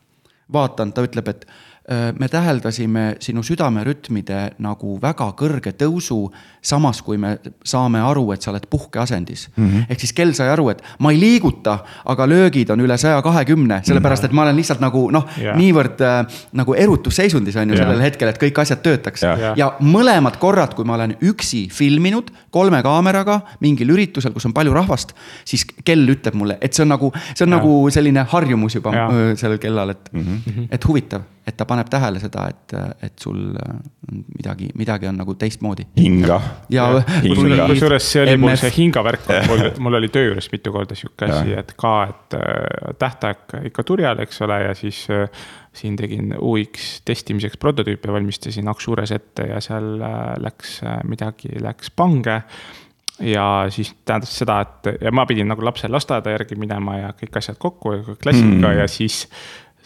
[0.52, 1.46] vaatan, ta ütleb, et
[1.90, 6.30] "Öö, me täheldasime sinu südamerütmide nagu väga kõrge tõusu,
[6.62, 9.68] samas kui me saame aru, et sa oled puhkeasendis mm.
[9.70, 9.86] -hmm.
[9.90, 13.80] ehk siis kell sai aru, et ma ei liiguta, aga löögid on üle saja kahekümne,
[13.84, 15.56] sellepärast et ma olen lihtsalt nagu noh Jaa.
[15.56, 17.84] niivõrd äh, nagu erutusseisundis on ju Jaa.
[17.84, 19.38] sellel hetkel, et kõik asjad töötaks Jah.
[19.40, 19.58] Jah.
[19.58, 24.72] ja mõlemad korrad, kui ma olen üksi filminud kolme kaameraga mingil üritusel, kus on palju
[24.72, 25.12] rahvast,
[25.44, 27.58] siis kell ütleb mulle, et see on nagu, see on Jah.
[27.58, 29.10] nagu selline harjumus juba Jah.
[29.10, 30.34] öö, sellel kellal, et mm, Mhm.
[30.50, 30.68] -hmm.
[30.70, 33.78] et huvitav, et ta paneb tähele seda, et, et sul äh,
[34.36, 35.86] midagi, midagi on nagu teistmoodi.
[35.96, 36.40] hinga.
[36.70, 36.88] ja
[37.68, 38.60] kusjuures see oli mul MF.
[38.60, 42.94] see hingavärk, mul, mul oli töö juures mitu korda sihuke asi, et ka, et äh,
[42.98, 45.28] tähtaeg ikka turjal, eks ole, ja siis äh,
[45.72, 49.96] siin tegin UX testimiseks prototüüpe, valmistasin Aksures ette ja seal
[50.42, 52.42] läks midagi, läks pange
[53.22, 57.38] ja siis tähendas seda, et ja ma pidin nagu lapse lasteaeda järgi minema ja kõik
[57.38, 58.64] asjad kokku, klassika mm.
[58.64, 58.78] Mm.
[58.80, 59.26] ja siis.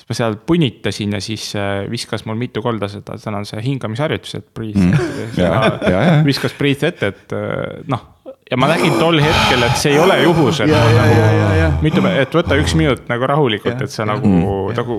[0.07, 3.63] Siis ma seal punitasin ja siis äh, viskas mul mitu korda seda, seal on see
[3.65, 4.93] hingamisharjutus, et breathe Mm.
[5.37, 6.13] Ja, ja, ja.
[6.25, 8.05] viskas breathe ette, et äh, noh.
[8.51, 11.31] ja ma nägin tol hetkel, et see ei ole juhus, et Ja, ja, nagu ja,
[11.33, 11.69] ja, ja.
[11.83, 14.13] mitu, et võta üks minut nagu rahulikult, Ja, et sa ja.
[14.15, 14.97] nagu Mm., nagu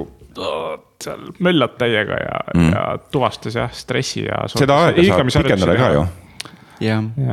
[1.04, 4.44] seal möllad täiega ja mm., ja tuvastas jah stressi ja.
[4.52, 6.04] seda aega saab pikendada ka ju,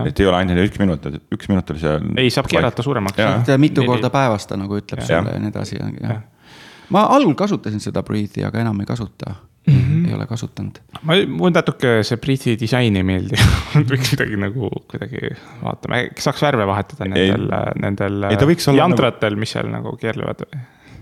[0.09, 2.07] et ei ole ainult üks minut, et üks minut oli seal.
[2.21, 3.21] ei, saab keerata suuremaks.
[3.61, 5.11] Mitu korda päevas ta nagu ütleb Jah.
[5.11, 6.21] sulle ja nii edasi ja, ja.
[6.91, 9.35] Ma algul kasutasin seda Breathe'i, aga enam ei kasuta
[9.67, 9.75] mm.
[9.75, 10.09] -hmm.
[10.09, 10.79] ei ole kasutanud.
[11.03, 13.39] ma, mul natuke see Briti disain ei meeldi
[13.91, 17.49] võiks midagi nagu kuidagi vaatame, saaks värve vahetada nendel,
[17.81, 20.47] nendel Ei, olla jantratel, mis seal nagu keerlevad.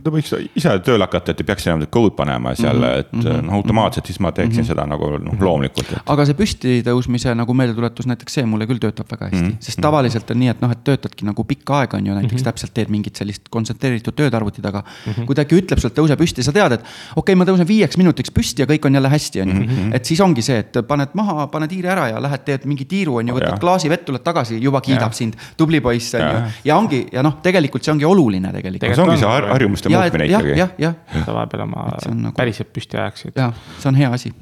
[0.02, 2.84] Ta võiks ise tööle hakata, et ei peaks enam code panema seal mm,
[3.20, 3.36] -hmm.
[3.36, 4.68] et noh, automaatselt siis ma teeksin mm -hmm.
[4.68, 6.02] seda nagu noh, loomulikult, et.
[6.14, 9.68] aga see püsti tõusmise nagu meeldetuletus näiteks see mulle küll töötab väga hästi mm, -hmm.
[9.68, 12.38] sest tavaliselt on nii, et noh, et töötadki nagu pikka aega on ju näiteks mm
[12.38, 12.44] -hmm.
[12.50, 15.12] täpselt teed mingit sellist kontsentreeritud tööd arvuti taga mm.
[15.12, 15.26] -hmm.
[15.26, 16.80] kui ta äkki ütleb sealt tõuse püsti, sa tead, et
[17.16, 19.90] okei okay,, ma tõusen viieks minutiks püsti ja kõik on jälle hästi, on ju.
[19.92, 23.16] et siis ongi see, et paned maha, paned hiire ära ja lähed, teed mingi tiiru
[23.16, 23.60] on ju, võtad jah.
[23.60, 25.14] klaasi vett, tuled tagasi, juba kiidab Jah.
[25.14, 28.94] sind, tubli poiss on ju ja ongi ja noh, tegelikult see ongi oluline tegelikult.
[28.94, 30.59] see ongi see harjumuste ja, et muutmine jah, ikkagi.
[30.59, 33.37] jah, jah, sa vahepeal oma nagu- päriselt püsti ajaksid.
[33.37, 34.33] jah, see on hea asi.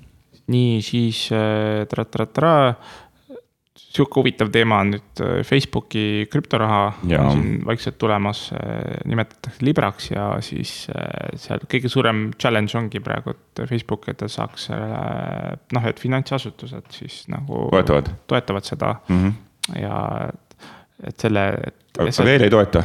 [0.50, 2.54] nii, siis äh, tra-tra-tra.
[3.90, 8.42] sihuke huvitav teema on nüüd äh, Facebooki krüptoraha siin vaikselt tulemas,
[9.08, 14.28] nimetatakse Libraks ja siis äh, seal kõige suurem challenge ongi praegu, et Facebook, et ta
[14.30, 15.00] saaks selle
[15.74, 17.66] noh, et finantsasutused siis nagu.
[17.72, 18.12] Toetavad.
[18.30, 19.32] toetavad seda Mhm.
[19.80, 20.30] ja
[21.06, 21.44] et selle.
[21.98, 22.82] aga veel ei toeta,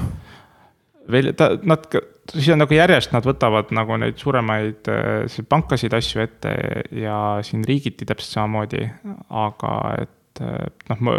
[1.12, 1.86] veel ta, nad,
[2.32, 6.56] siis on nagu järjest nad võtavad nagu neid suuremaid äh, pankasid asju ette
[6.96, 8.88] ja siin riigiti täpselt samamoodi.
[9.30, 11.16] aga et äh, noh, ma,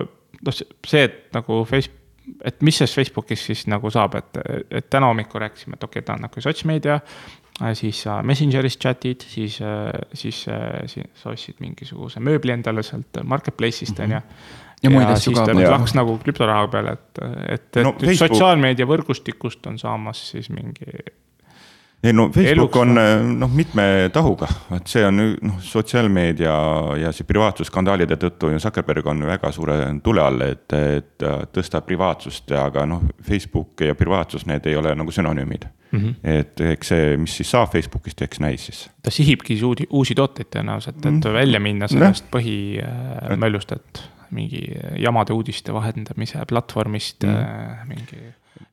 [0.48, 2.02] noh see, et nagu Facebook,
[2.42, 4.38] et mis sellest Facebookist siis nagu saab, et,
[4.70, 7.00] et täna hommikul rääkisime, et okei okay,, ta on nagu sotsmeedia.
[7.72, 9.60] siis sa Messengeris chat'id, siis,
[10.12, 10.42] siis,
[10.86, 14.22] siis sa ostsid mingisuguse mööbli endale sealt marketplace'ist on mm -hmm.
[14.22, 15.46] ju ja muid asju ka.
[15.56, 18.34] läks nagu krüptoraha peale, et, et, et no, Facebook...
[18.34, 20.90] sotsiaalmeedia võrgustikust on saamas siis mingi.
[22.04, 22.92] ei no Facebook on
[23.40, 26.56] noh, mitme tahuga, et see on noh, sotsiaalmeedia
[27.00, 32.52] ja see privaatsusskandaalide tõttu ju Zuckerberg on väga suure tule all, et, et tõsta privaatsust,
[32.60, 36.00] aga noh, Facebook ja privaatsus, need ei ole nagu sünonüümid mm.
[36.00, 36.14] -hmm.
[36.22, 38.90] et eks see, mis siis saab Facebookist, eks näis siis.
[39.02, 41.32] ta sihibki uusi, uusi tooteid tõenäoliselt, et mm.
[41.32, 44.04] välja minna sellest põhimöllust, et
[44.34, 44.62] mingi
[45.02, 47.36] jamade uudiste vahendamise platvormist mm.
[47.36, 48.20] Äh, mingi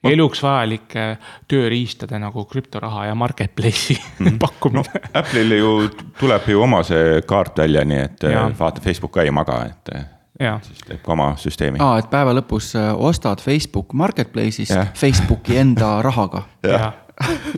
[0.04, 0.12] ma...
[0.12, 1.06] eluks vajalike
[1.52, 4.40] tööriistade nagu krüptoraha ja marketplace'i mm.
[4.44, 5.04] pakkumine no,.
[5.20, 5.76] Apple'il ju
[6.20, 8.48] tuleb ju oma see kaart välja, nii et ja.
[8.48, 10.10] Äh, vaata, Facebook ka ei maga, et äh,
[10.42, 10.58] Ja.
[10.66, 11.78] siis teeb ka oma süsteemi.
[11.80, 14.88] aa, et päeva lõpus ostad Facebook Marketplace'ist ja.
[14.98, 16.42] Facebooki enda rahaga.
[16.66, 16.92] ja,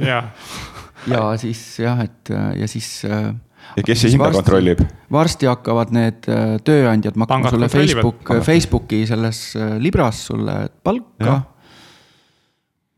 [0.04, 0.18] ja.
[1.08, 2.90] ja siis jah, et ja siis
[3.76, 4.84] ja kes see hinda kontrollib?
[5.12, 11.38] varsti hakkavad need äh, tööandjad maksma sulle Facebook, Facebooki selles äh, libras sulle palka.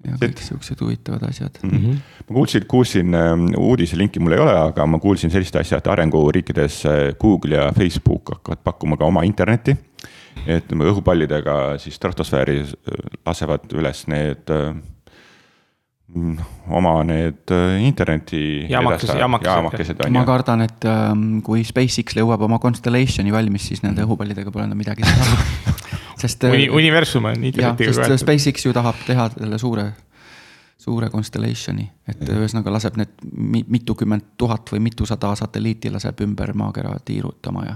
[0.08, 1.78] ja kõik siuksed huvitavad asjad mm.
[1.78, 2.02] -hmm.
[2.30, 3.20] ma kuulsin, kuulsin
[3.58, 7.72] uudise linki mul ei ole, aga ma kuulsin sellist asja, et arenguriikides äh, Google ja
[7.72, 9.78] Facebook hakkavad pakkuma ka oma internetti.
[10.48, 12.62] et õhupallidega siis stratosfääri
[13.26, 14.54] lasevad üles need
[16.70, 18.66] oma need äh, interneti.
[18.70, 20.04] jaamakesed, jaamakesed.
[20.10, 24.80] ma kardan, et ähm, kui SpaceX jõuab oma Constellation'i valmis, siis nende õhupallidega pole enam
[24.80, 25.76] midagi teha
[26.22, 26.70] sest äh, Uni,.
[26.70, 27.92] universum on internetiga.
[27.92, 28.24] sest võetud.
[28.24, 29.86] SpaceX ju tahab teha selle suure,
[30.80, 33.28] suure Constellation'i, et ühesõnaga laseb need
[33.68, 37.76] mitukümmend tuhat või mitusada satelliiti laseb ümber maakera tiirutama ja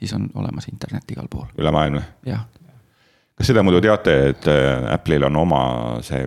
[0.00, 1.50] siis on olemas internet igal pool.
[1.60, 2.06] üle maailma?
[2.24, 2.48] jah
[3.36, 5.64] kas seda muidu teate, et äh, Apple'il on oma
[6.00, 6.24] see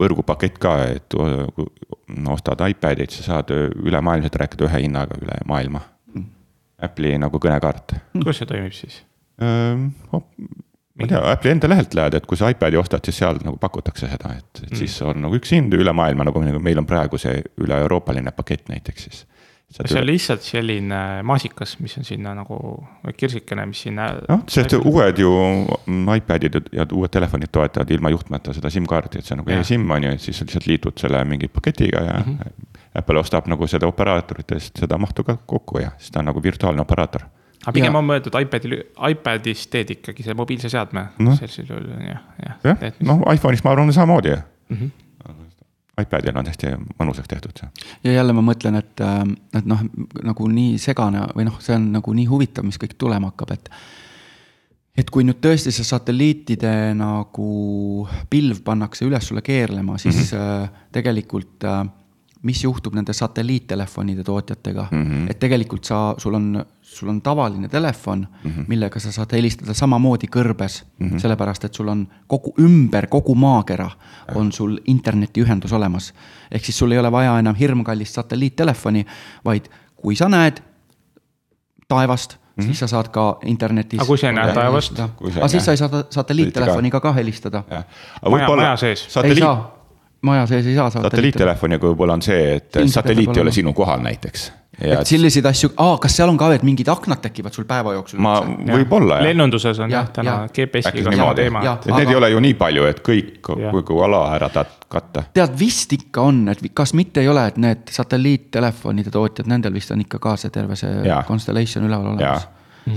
[0.00, 5.82] võrgupakett ka, et no, ostad iPad'id, sa saad ülemaailmselt rääkida ühe hinnaga üle maailma
[6.14, 6.28] mm..
[6.88, 7.96] Apple'i nagu kõnekaart.
[8.16, 9.02] kuidas see toimib siis?
[9.42, 13.40] Oh, ma ei tea, Apple'i enda lehelt lähed, et kui sa iPad'i ostad, siis seal
[13.44, 14.80] nagu pakutakse seda, et, et mm.
[14.80, 19.08] siis on nagu üks hind üle maailma, nagu meil on praegu see üle-euroopaline pakett näiteks
[19.08, 19.26] siis
[19.72, 22.58] see on lihtsalt selline maasikas, mis on sinna nagu
[23.16, 24.08] kirsikene, mis sinna.
[24.28, 25.32] noh, sest uued ju
[26.16, 30.08] iPad'id ja uued telefonid toetavad ilma juhtmeta seda SIM-kaarti, et see on nagu e-SIM on
[30.08, 32.38] ju, et siis sa lihtsalt liitud selle mingi paketiga ja mm.
[32.38, 32.70] -hmm.
[32.98, 36.80] Apple ostab nagu seda operaatoritest seda mahtu ka kokku ja siis ta on nagu virtuaalne
[36.80, 37.22] operaator.
[37.66, 37.98] aga pigem ja.
[37.98, 42.58] on mõeldud iPadil, iPadis teed ikkagi see mobiilse seadme no., sellisel juhul jah, jah.
[42.64, 44.76] jah, noh iPhone'is ma arvan samamoodi mm.
[44.76, 45.01] -hmm
[46.00, 47.68] iPadil on hästi mõnusaks tehtud see.
[48.04, 49.24] ja jälle ma mõtlen, et, äh,
[49.58, 49.82] et noh,
[50.24, 53.68] nagu nii segane või noh, see on nagu nii huvitav, mis kõik tulema hakkab, et.
[54.96, 60.86] et kui nüüd tõesti see satelliitide nagu pilv pannakse üles sulle keerlema, siis mm -hmm.
[60.92, 61.84] tegelikult äh,
[62.42, 65.30] mis juhtub nende satelliittelefonide tootjatega mm, -hmm.
[65.30, 68.64] et tegelikult sa, sul on, sul on tavaline telefon mm, -hmm.
[68.68, 71.18] millega sa saad helistada samamoodi kõrbes mm, -hmm.
[71.18, 73.90] sellepärast et sul on kogu ümber kogu maakera
[74.34, 76.14] on sul internetiühendus olemas.
[76.50, 79.06] ehk siis sul ei ole vaja enam hirmkallist satelliittelefoni,
[79.44, 80.62] vaid kui sa näed
[81.88, 82.66] taevast Mm -hmm.
[82.66, 84.00] siis sa saad ka internetis.
[84.00, 85.00] aga kui sa ei näe taevast?
[85.00, 87.64] aga siis sa ei saa satelliittelefoniga ka helistada.
[88.30, 89.06] maja, maja sees.
[89.08, 89.38] Satelliit...
[89.38, 89.82] ei saa
[90.22, 94.52] maja sees ei saa satelliittelefoniga võib-olla on see, et satelliit ei ole sinu kohal näiteks.
[94.82, 98.20] Et selliseid asju, aa, kas seal on ka, et mingid aknad tekivad sul päeva jooksul?
[98.22, 99.26] ma, võib-olla jah.
[99.30, 101.64] lennunduses on jah, täna GPS-iga sama teema.
[101.64, 101.98] et aga...
[101.98, 105.26] neid ei ole ju nii palju, et kõik kogu ala ära katta.
[105.34, 109.94] tead, vist ikka on, et kas mitte ei ole, et need satelliittelefonide tootjad, nendel vist
[109.94, 111.22] on ikka ka see terve see ja.
[111.28, 112.48] Constellation üleval olemas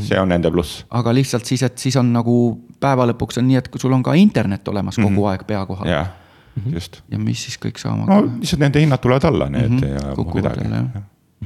[0.02, 0.84] see on nende pluss.
[0.90, 2.36] aga lihtsalt siis, et siis on nagu
[2.82, 5.30] päeva lõpuks on nii, et sul on ka internet olemas kogu mm -hmm.
[5.32, 6.74] aeg pea kohal mm, -hmm.
[6.74, 7.02] just.
[7.12, 10.10] ja mis siis kõik saama no lihtsalt nende hinnad tulevad alla, need mm -hmm.
[10.10, 10.68] ja Kukuvad midagi.
[10.68, 10.90] Mm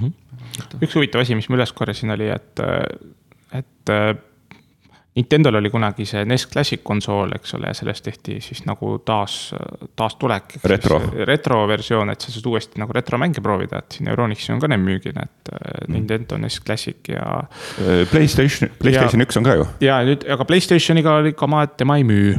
[0.01, 0.11] -hmm.
[0.79, 2.63] Üks huvitav asi, mis ma üles korjasin, oli, et,
[3.59, 3.93] et
[5.19, 9.55] Nintendo'l oli kunagi see NES Classic konsool, eks ole, ja sellest tehti siis nagu taas,
[9.97, 10.59] taastulek.
[10.69, 10.99] retro.
[11.27, 15.17] retroversioon, et sa saad uuesti nagu retromänge proovida, et siin Euronixis on ka need müügil,
[15.17, 15.89] et mm.
[15.95, 17.25] Nintendo NES Classic ja.
[18.11, 19.67] Playstation, Playstation üks on ka ju.
[19.83, 22.37] ja nüüd, aga Playstationiga oli ka ma, et tema ei müü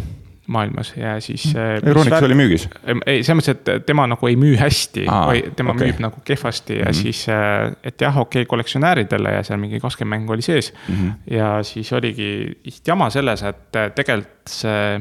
[0.50, 1.46] maailmas ja siis.
[1.54, 1.88] Mm.
[1.88, 2.26] Euronix väär...
[2.28, 2.66] oli müügis?
[3.06, 5.90] ei, selles mõttes, et tema nagu ei müü hästi, vaid tema okay.
[5.90, 7.02] müüb nagu kehvasti ja mm -hmm.
[7.02, 10.94] siis, äh, et jah, okei okay,, kollektsionääridele ja seal mingi kakskümmend mängu oli sees mm.
[10.94, 11.34] -hmm.
[11.36, 15.00] ja siis oligi jama selles, et äh, tegelikult see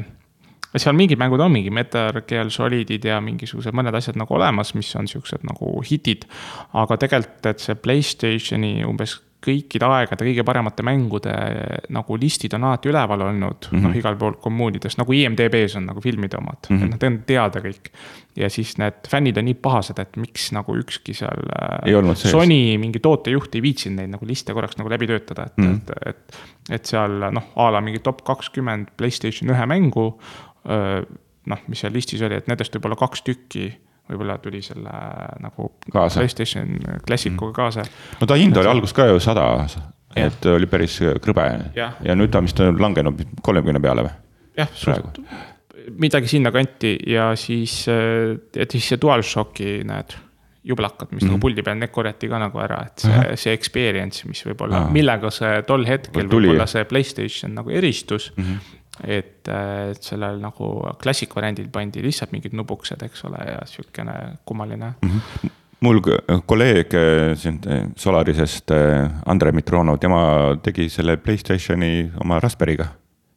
[0.78, 4.92] seal mingid mängud on mingi Metal Gear Solidid ja mingisugused mõned asjad nagu olemas, mis
[4.96, 6.28] on siuksed nagu hitid.
[6.72, 11.32] aga tegelikult, et see Playstationi umbes kõikide aegade kõige paremate mängude
[11.92, 13.86] nagu listid on alati üleval olnud mm, -hmm.
[13.86, 16.84] noh, igal pool kommuunides, nagu IMDB-s on nagu filmide omad mm, -hmm.
[16.84, 17.90] et nad on teada kõik.
[18.36, 21.42] ja siis need fännid on nii pahased, et miks nagu ükski seal.
[22.30, 26.06] Sony mingi tootejuht ei viitsinud neid nagu liste korraks nagu läbi töötada, et mm, -hmm.
[26.06, 30.14] et, et, et seal noh, a la mingi top kakskümmend Playstation ühe mängu.
[31.46, 33.72] noh, mis seal listis oli, et nendest võib-olla kaks tükki
[34.10, 34.94] võib-olla tuli selle
[35.40, 36.20] nagu kaasa.
[36.20, 36.74] PlayStation
[37.06, 37.86] Classicuga kaasa.
[38.20, 39.46] no ta hind oli alguses ka ju sada,
[40.16, 41.46] et oli päris krõbe
[41.76, 44.18] ja, ja nüüd ta vist on langenud kolmekümne peale või?
[44.60, 45.22] jah, suht
[45.98, 50.16] midagi sinnakanti ja siis, et siis see DualShocki need
[50.64, 51.32] jublakad, mis mm -hmm.
[51.32, 55.30] nagu puldi peal, need korjati ka nagu ära, et see, see experience, mis võib-olla, millega
[55.32, 58.44] see tol hetkel võib-olla see Playstation nagu eristus mm.
[58.44, 60.70] -hmm et, äh, et sellel nagu
[61.00, 65.10] klassik variandil pandi lihtsalt mingid nubukesed, eks ole, ja sihukene kummaline mm.
[65.10, 66.00] -hmm mul
[66.46, 68.70] kolleeg äh, siin äh, Solarisest,
[69.26, 72.86] Andre Mitronov, tema tegi selle Playstationi oma Raspberry'ga.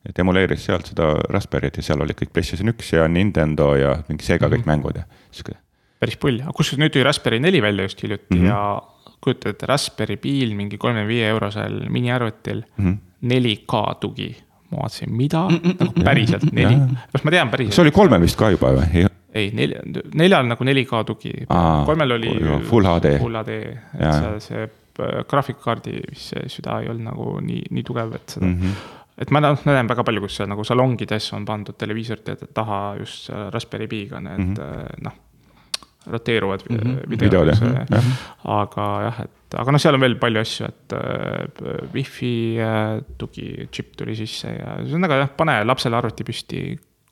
[0.10, 4.26] et emuleeris sealt seda Raspberry't ja seal oli kõik Playstation üks ja Nintendo ja mingi
[4.26, 4.68] Sega kõik mm -hmm.
[4.68, 5.56] mängud ja sihuke.
[6.00, 8.48] päris pull, aga kusjuures nüüd tuli Raspberry neli välja just hiljuti mm -hmm.
[8.48, 8.82] ja
[9.24, 12.98] kujutad ette, Raspberry Piil mingi kolmekümne viie eurosel miniarvutil mm, -hmm.
[13.24, 14.43] 4K tugi
[14.74, 16.78] ma vaatasin, mida mm, -mm, nagu päriselt neli,
[17.14, 17.78] kas ma tean päriselt?
[17.78, 19.06] see oli kolmel vist ka juba või?
[19.34, 19.82] ei, nelja,
[20.14, 21.34] neljal nagu 4K tugi,
[21.86, 22.34] kolmel oli.
[22.70, 23.18] Full HD.
[23.22, 23.60] Full HD,
[23.98, 28.60] et see, see äh, graafikkaardi süda ei olnud nagu nii, nii tugev, et seda mm.
[28.60, 32.96] -hmm et ma noh, näen väga palju, kus seal nagu salongides on pandud televiisorite taha
[32.98, 35.04] just Raspberry Pi'ga need mm -hmm.
[35.06, 35.14] noh,
[36.10, 37.10] roteeruvad mm -hmm.
[37.10, 38.04] videod, videod,
[38.44, 43.94] aga jah, et aga noh, seal on veel palju asju, et äh, wifi äh, tugičipp
[44.00, 46.64] tuli sisse ja ühesõnaga jah, pane lapsele arvuti püsti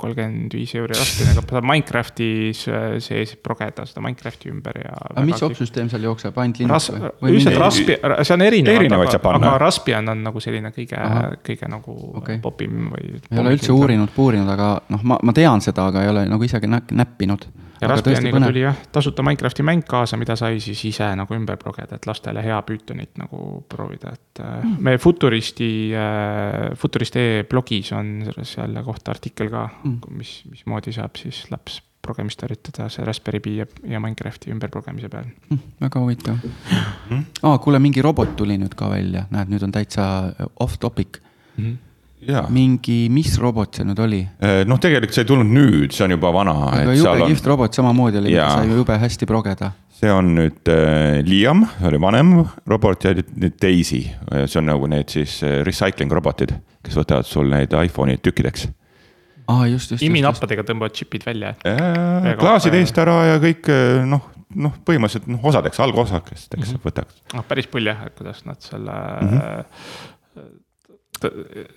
[0.02, 2.64] kolmkümmend viis euri ostmine, aga saab Minecraftis
[3.06, 4.96] sees progeda seda Minecrafti ümber ja.
[5.12, 7.12] aga mis opsüsteem seal jookseb, ainult Linux või?
[7.30, 11.02] üldiselt Raspi, see on erinev, aga, aga Raspbian on nagu selline kõige,
[11.46, 12.42] kõige nagu okay.
[12.42, 13.20] popim või.
[13.30, 16.50] ei ole üldse uurinud, puurinud, aga noh, ma, ma tean seda, aga ei ole nagu
[16.50, 17.46] isegi näppinud
[17.82, 21.98] ja Raspbianiga tuli jah, tasuta Minecrafti mäng kaasa, mida sai siis ise nagu ümber progeda,
[21.98, 24.76] et lastele hea Pythonit nagu proovida, et mm.
[24.86, 31.44] meie Futuristi äh,, Futurist.ee blogis on selle kohta artikkel ka mm., mis, mismoodi saab siis
[31.52, 35.78] laps progemist harjutada see Raspberry Pi ja, ja Minecrafti ümberprogemise peal mm,.
[35.82, 37.24] väga huvitav mm..
[37.44, 40.10] aa, kuule, mingi robot tuli nüüd ka välja, näed, nüüd on täitsa
[40.60, 41.64] off topic mm.
[41.64, 41.80] -hmm
[42.54, 44.22] mingi, mis robot see nüüd oli?
[44.44, 46.56] Äh, noh, tegelikult see ei tulnud nüüd, see on juba vana.
[46.72, 47.52] aga jube kihvt on...
[47.54, 49.72] robot samamoodi oli, sai ju jube hästi progeda.
[50.02, 52.36] see on nüüd äh, Liam, oli vanem
[52.70, 54.04] robot ja nüüd Daisy,
[54.46, 56.54] see on nagu need siis äh, recycling robotid,
[56.86, 58.70] kes võtavad sul neid iPhone'i tükkideks
[59.50, 60.04] aa ah,, just, just.
[60.06, 62.36] iminappadega tõmbavad džipid välja äh,.
[62.40, 63.68] klaasid eest ära ja kõik
[64.08, 66.86] noh, noh, põhimõtteliselt noh, osadeks, algosakesteks mm -hmm.
[66.86, 67.22] võtaks.
[67.34, 70.11] noh, päris pull jah, et kuidas nad selle mm -hmm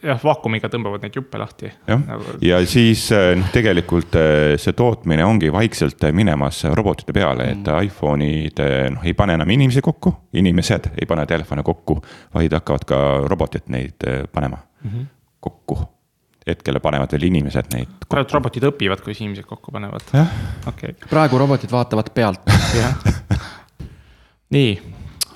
[0.02, 1.70] jah, vaakumiga tõmbavad neid juppe lahti.
[1.88, 7.50] jah nagu..., ja siis eh, noh, tegelikult eh, see tootmine ongi vaikselt minemas robotite peale,
[7.54, 7.88] et mm.
[7.88, 8.62] iPhone'id
[8.96, 11.98] noh, ei pane enam inimesi kokku, inimesed ei pane telefone kokku,
[12.34, 15.10] vaid hakkavad ka robotid neid eh, panema mm -hmm.
[15.40, 15.78] kokku
[16.46, 17.92] hetkel panevad veel inimesed neid.
[18.08, 20.10] praegu robotid õpivad, kuidas inimesed kokku panevad.
[20.68, 20.92] Okay.
[21.10, 22.40] praegu robotid vaatavad pealt
[24.56, 24.74] nii,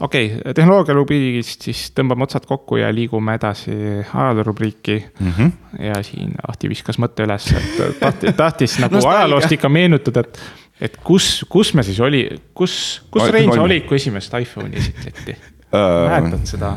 [0.00, 3.74] okei okay,, tehnoloogiarubriigist siis tõmbame otsad kokku ja liigume edasi
[4.14, 5.32] ajaloorubriiki mm.
[5.32, 5.82] -hmm.
[5.88, 10.40] ja siin Ahti viskas mõtte üles, et tahtis, tahtis nagu ajaloost ikka meenutada, et,
[10.80, 12.24] et kus, kus me siis oli,
[12.54, 16.08] kus, kus Rein sa olid, kui esimest iPhone'i esitleti uh,?
[16.08, 16.72] mäletad seda?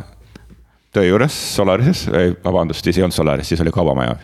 [0.91, 2.09] töö juures Solarises,
[2.43, 4.15] vabandust, siis ei olnud Solaris, siis oli Kaubamaja,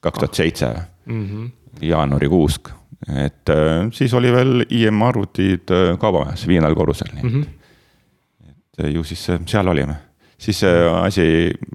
[0.00, 0.74] kaks tuhat seitse,
[1.06, 1.46] mhm.
[1.82, 2.60] jaanuarikuus
[3.06, 7.28] et äh, siis oli veel IM arvutid äh, Kaubamajas, viiendal korrusel mm.
[7.28, 7.46] -hmm
[8.86, 9.96] ju siis seal olime.
[10.38, 11.22] siis see asi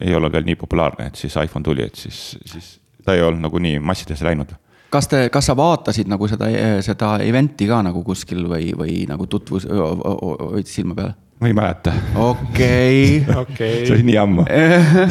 [0.01, 3.43] ei olnud veel nii populaarne, et siis iPhone tuli, et siis, siis ta ei olnud
[3.43, 4.53] nagu nii massidesse läinud
[4.93, 6.47] kas te, kas sa vaatasid nagu seda,
[6.85, 11.13] seda event'i ka nagu kuskil või, või nagu tutvus, hoidsid silma peal?
[11.41, 11.93] ma ei mäleta.
[12.31, 13.23] okei.
[13.27, 14.45] see oli nii ammu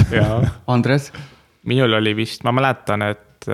[0.74, 1.10] Andres?
[1.68, 3.50] minul oli vist, ma mäletan, et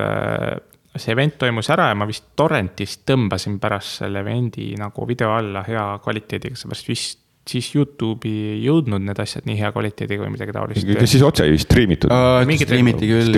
[0.99, 5.65] see event toimus ära ja ma vist torrentist tõmbasin pärast selle event'i nagu video alla
[5.67, 10.55] hea kvaliteediga, seepärast vist siis Youtube'i ei jõudnud need asjad nii hea kvaliteediga või midagi
[10.55, 10.87] taolist.
[10.99, 12.13] kas siis otse ei striimitud?
[12.49, 13.35] Mingid striimiti küll,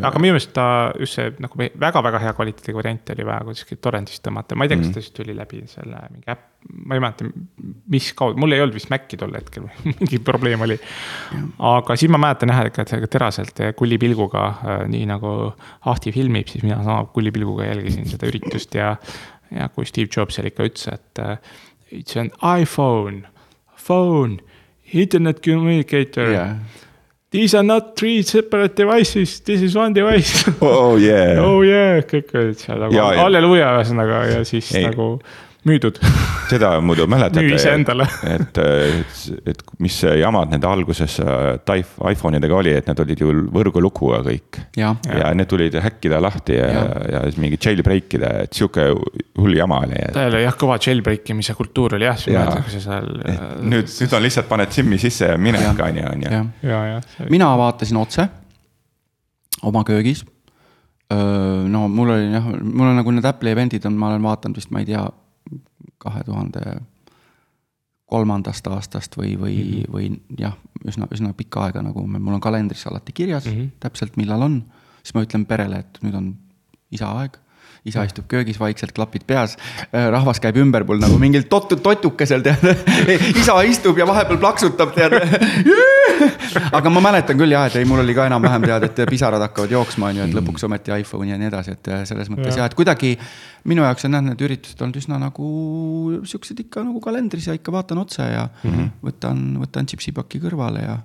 [0.00, 0.66] aga minu meelest ta
[1.00, 4.80] just see nagu väga-väga hea kvaliteediga variant oli vaja kuskilt torrentist tõmmata, ma ei tea,
[4.82, 6.44] kas ta siis tuli läbi selle mingi äpp,
[6.86, 7.28] ma ei mäleta,
[7.92, 10.78] mis kaudu, mul ei olnud vist Maci tol hetkel mingi probleem oli.
[11.72, 14.48] aga siis ma mäletan jah, et teraselt ja kullipilguga,
[14.90, 15.36] nii nagu
[15.86, 18.94] Ahti filmib, siis mina sama kullipilguga jälgisin seda üritust ja,
[19.54, 21.24] ja kui Steve Jobs seal ikka ütles, et
[21.90, 23.24] it's an iPhone,
[23.76, 24.40] phone,
[24.92, 26.56] internet communicator jah.
[27.30, 31.36] These are not three separate devices, this is one device oh yeah.
[31.42, 33.24] oh yeah, kõik olid seal nagu Ja, ja.
[33.24, 34.86] halleluuja ühesõnaga ja siis ei.
[34.86, 35.18] nagu
[35.66, 35.98] müüdud.
[36.50, 37.42] seda muidu mäletate.
[37.42, 38.06] Müü iseendale.
[38.22, 43.22] et, et, et mis jamad nende alguses äh, Taif- iPhone idega oli, et need olid
[43.22, 44.60] ju võrgulukuga kõik.
[44.78, 46.84] jah, ja, ja need tulid häkkida lahti ja, ja.
[46.86, 47.02] Ja.
[47.16, 50.00] ja siis mingi jailbreak ida, et sihuke hull jama oli.
[50.14, 53.10] tal oli jah, kõva jailbreak imise kultuur oli jah, seal.
[53.66, 55.84] nüüd, nüüd on lihtsalt paned SIM-i sisse ja minek Jah.
[55.88, 56.46] on ju, on ju.
[56.70, 57.28] ja, ja.
[57.32, 58.28] mina vaatasin otse
[59.66, 60.24] oma köögis.
[61.10, 64.72] no mul oli jah, mul on nagu need Apple'i event'id on, ma olen vaadanud vist,
[64.74, 65.04] ma ei tea,
[65.98, 66.62] kahe tuhande
[68.06, 69.92] kolmandast aastast või, või mm, -hmm.
[69.92, 70.54] või jah,
[70.86, 73.56] üsna, üsna pikka aega nagu mul on kalendris alati kirjas mm.
[73.56, 73.70] -hmm.
[73.80, 74.60] täpselt, millal on.
[75.02, 76.30] siis ma ütlen perele, et nüüd on
[76.90, 77.38] isa aeg
[77.86, 79.56] isa istub köögis vaikselt, klapid peas,
[79.92, 82.86] rahvas käib ümber mul nagu mingil totu-, totukesel tead.
[83.42, 85.16] isa istub ja vahepeal plaksutab tead.
[86.78, 89.74] aga ma mäletan küll jah, et ei, mul oli ka enam-vähem tead, et pisarad hakkavad
[89.76, 92.76] jooksma, on ju, et lõpuks ometi iPhone ja nii edasi, et selles mõttes jah, et
[92.78, 93.14] kuidagi
[93.68, 95.48] minu jaoks on jah, need üritused olnud üsna nagu
[96.28, 98.94] siuksed ikka nagu kalendris ja ikka vaatan otse ja mm -hmm.
[99.08, 100.98] võtan, võtan tšipsipaki kõrvale ja.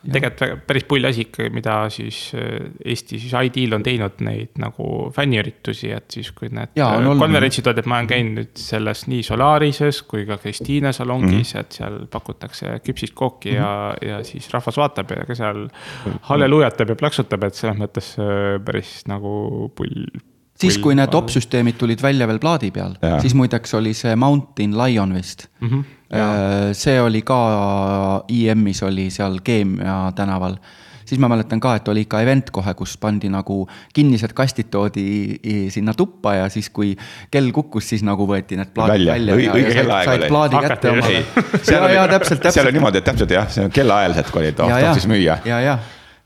[0.00, 5.10] Tegelikult päris pull asi ikka, mida siis äh, Eesti siis ID-l on teinud neid nagu
[5.16, 9.20] fänniüritusi, et siis kui need on äh, konverentsid olid, et ma olen käinud selles nii
[9.26, 11.60] Solarises kui ka Kristiine salongis mm, -hmm.
[11.60, 14.08] et seal pakutakse küpsist kooki mm -hmm.
[14.08, 15.68] ja, ja siis rahvas vaatab ja ka seal
[16.30, 20.08] halleluujatab ja plaksutab, et selles mõttes äh, päris nagu pull.
[20.60, 25.14] siis, kui need opsüsteemid tulid välja veel plaadi peal siis muideks oli see Mountain Lion
[25.14, 25.66] vist mm.
[25.68, 25.80] Mhm.
[25.80, 25.99] -hmm.
[26.74, 27.40] See oli ka
[28.28, 30.56] IM-is oli seal Keemia tänaval
[31.10, 33.62] siis ma mäletan ka, et oli ikka event kohe, kus pandi nagu
[33.94, 35.04] kinnised kastid toodi
[35.74, 36.92] sinna tuppa ja siis, kui
[37.30, 39.16] kell kukkus, siis nagu võeti need plaadid Välja.
[39.16, 40.28] välja, Õi- ja, õige ja said, kellaaeg oli.
[40.34, 41.24] plaadi Hakati kätte omale Ei..
[41.74, 42.74] ja, ja täpselt, seal on täpselt.
[42.78, 45.40] niimoodi, et täpselt jah, see on kellaajaliselt, kui oli tahtis müüa.
[45.44, 45.78] ja, ja,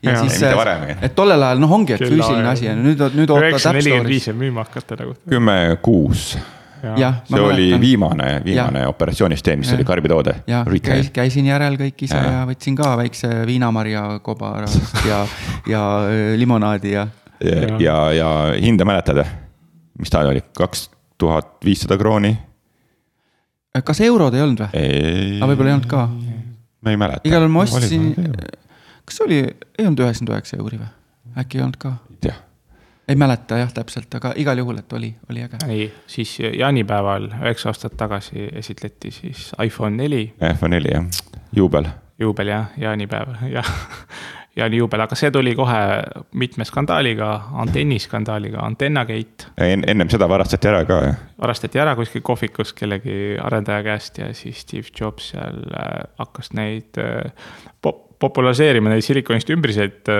[0.03, 0.27] ja Jaa.
[0.27, 0.85] siis varem.
[1.01, 4.13] et tollel ajal noh, ongi, et füüsiline asi ja nüüd, nüüd ootad üheksa App nelikümmend
[4.13, 5.17] viis võib müüma hakata nagu.
[5.29, 6.35] kümme kuus,
[7.25, 9.79] see oli viimane, viimane operatsioonisüsteem, mis Jah.
[9.79, 10.35] oli karbitoode.
[10.47, 12.31] ja käis, käisin järel kõik ise ja.
[12.39, 15.23] ja võtsin ka väikse viinamarja kobarast ja,
[15.69, 17.07] ja öö, limonaadi ja.
[17.41, 18.29] ja, ja, ja
[18.61, 19.29] hinda mäletad või?
[19.99, 22.35] mis ta oli, kaks tuhat viissada krooni?
[23.83, 24.85] kas eurod ei olnud või?
[25.39, 26.07] aga võib-olla ei olnud ka.
[26.81, 27.27] ma ei mäleta.
[27.27, 28.11] igal juhul ma ostsin,
[29.05, 29.41] kas oli,
[29.79, 30.91] ei olnud üheksakümmend üheksa euri või?
[31.41, 31.95] äkki ei olnud ka?
[33.07, 35.59] Ei mäleta jah, täpselt, aga igal juhul, et oli, oli äge.
[35.69, 41.05] ei, siis jaanipäeval üheksa aastat tagasi esitleti siis iPhone neli iPhone neli jah,
[41.55, 41.87] juubel.
[42.19, 43.69] juubel jah, jaanipäev jah,
[44.55, 45.79] jaanijuubel, aga see tuli kohe
[46.39, 47.29] mitme skandaaliga,
[47.65, 49.51] antenniskandaaliga, Antennagate.
[49.61, 51.21] En, ennem seda varastati ära ka jah.
[51.41, 57.01] varastati ära kuskil kohvikus kellegi arendaja käest ja siis Steve Jobs seal äh, hakkas neid
[57.01, 57.31] äh,
[57.83, 60.13] pop-, populariseerima neid silikonist ümbriseid.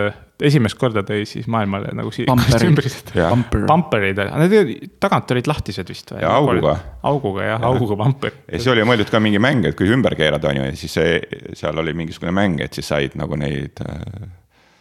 [0.44, 2.12] Esimest korda tõi siis maailmale nagu.
[2.28, 3.66] Bumper.
[3.70, 6.24] Pamperid, need olid- tagant olid lahtised vist või?
[6.24, 6.76] Ja auguga..
[7.08, 8.34] auguga jah, auguga pamper.
[8.50, 10.98] ja siis oli mõeldud ka mingi mäng, et kui ümber keerada on ju, ja siis
[11.00, 11.20] see,
[11.56, 14.28] seal oli mingisugune mäng, et siis said nagu neid äh,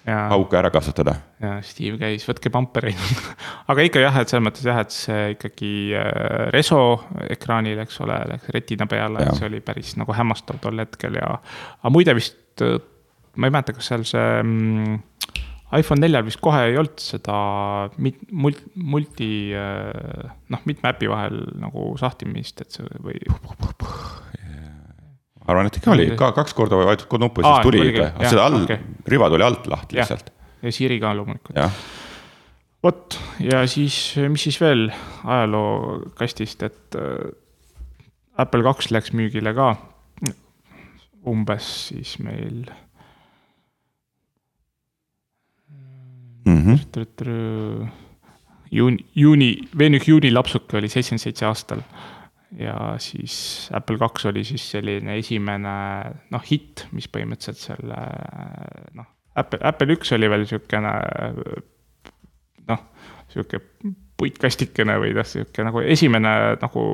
[0.08, 1.16] ja, auke ära kasutada.
[1.42, 3.00] ja Steve käis, võtke pampereid.
[3.70, 6.82] aga ikka jah, et selles mõttes jah, et see ikkagi äh, Reso
[7.30, 11.36] ekraanil, eks ole, läks retina peale, et see oli päris nagu hämmastav tol hetkel ja.
[11.80, 12.40] aga muide vist,
[13.34, 15.02] ma ei mäleta, kas seal see mm,
[15.72, 17.36] iPhone neljal vist kohe ei olnud seda
[18.02, 23.18] mit-, mult-, multi, noh, mitme äpi vahel nagu sahtimist, et see või.
[25.48, 26.06] arvan, et ikka oli.
[26.20, 28.10] Ka kaks korda vajutad kodu nuppu, Aa, siis tuli ikka.
[28.28, 28.78] Seda all okay.,
[29.10, 30.30] riba tuli alt lahti lihtsalt,,
[30.62, 31.58] ja Siri ka loomulikult.
[32.84, 33.98] vot ja siis,
[34.28, 34.86] mis siis veel
[35.24, 37.32] ajalookastist, et äh,
[38.38, 39.74] Apple kaks läks müügile ka.
[41.24, 42.66] Umbes siis meil
[46.44, 47.88] Mm -hmm.
[48.70, 51.80] juuni, juuni, Venük juuni lapsuke oli seitsekümmend seitse aastal.
[52.58, 55.72] ja siis Apple kaks oli siis selline esimene
[56.30, 57.96] noh, hitt, mis põhimõtteliselt selle
[58.94, 60.92] noh, Apple, Apple üks oli veel siukene
[62.68, 62.84] noh,
[63.28, 63.60] sihuke
[64.16, 66.84] puitkastikene või noh, sihuke nagu esimene nagu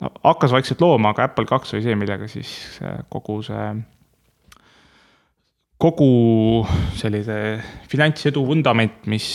[0.00, 3.70] no hakkas vaikselt looma, aga Apple kaks oli see, millega siis kogu see
[5.76, 6.64] kogu
[6.96, 7.36] sellise
[7.90, 9.28] finantsedu vundament, mis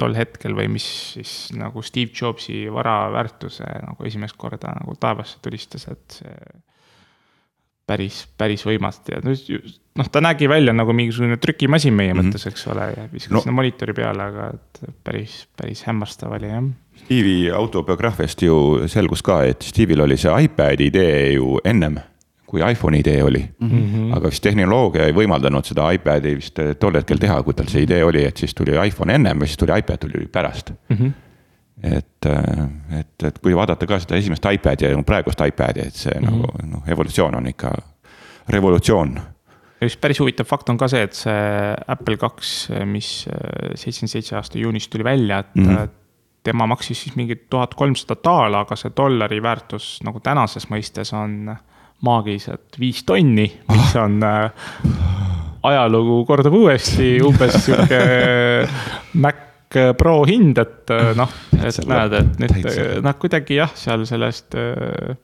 [0.00, 0.86] tol hetkel või mis
[1.18, 6.36] siis nagu Steve Jobsi vara väärtuse nagu esimest korda nagu taevasse tulistas, et see
[7.86, 12.30] päris, päris võimas ja noh, ta nägi välja nagu mingisugune trükimasin meie mm -hmm.
[12.30, 13.42] mõttes, eks ole, ja viskas no.
[13.42, 16.62] sinna monitori peale, aga et päris, päris hämmastav oli jah.
[17.02, 21.98] Steve'i autobiograafiast ju selgus ka, et Steve'il oli see iPad'i idee ju ennem
[22.52, 23.68] kui iPhone'i idee oli mm.
[23.70, 24.16] -hmm.
[24.16, 28.02] aga vist tehnoloogia ei võimaldanud seda iPad'i vist tol hetkel teha, kui tal see idee
[28.04, 30.96] oli, et siis tuli iPhone ennem ja siis tuli iPad tuli pärast mm.
[30.96, 31.12] -hmm.
[31.96, 32.28] et,
[33.00, 36.30] et, et kui vaadata ka seda esimest iPad'i ja praegust iPad'i, et see mm -hmm.
[36.30, 37.72] nagu noh, evolutsioon on ikka
[38.48, 39.20] revolutsioon.
[39.80, 43.28] ja üks päris huvitav fakt on ka see, et see Apple kaks, mis
[43.74, 45.64] seitsekümmend seitse aasta juunis tuli välja, et mm.
[45.64, 45.88] -hmm
[46.42, 51.56] tema maksis siis mingi tuhat kolmsada daala, aga see dollari väärtus nagu tänases mõistes on
[52.02, 54.50] maagilised viis tonni, mis on äh,
[55.62, 58.02] ajalugu kordab uuesti umbes sihuke
[59.22, 59.48] Mac
[59.98, 65.14] Pro hind, et äh, noh, et näed, et nüüd nad kuidagi jah, seal sellest äh,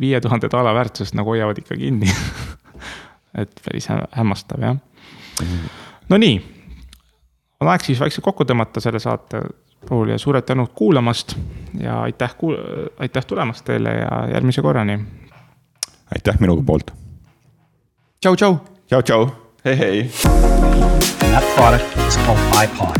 [0.00, 2.10] viie tuhande daala väärtusest nagu hoiavad ikka kinni.
[3.36, 4.76] Et päris hämmastav jah.
[6.08, 6.38] Nonii,
[7.60, 9.42] on aeg siis vaikselt kokku tõmmata selle saate
[9.84, 11.34] puhul ja suured tänud kuulamast
[11.76, 12.32] ja aitäh
[13.04, 14.96] aitäh tulemast teile ja järgmise korrani
[16.14, 16.90] aitäh minu poolt.
[18.20, 18.60] tšau, tšau.
[18.88, 19.30] tšau, tšau,
[19.64, 19.98] hei, hei.
[21.22, 22.96] And that product is called iPod.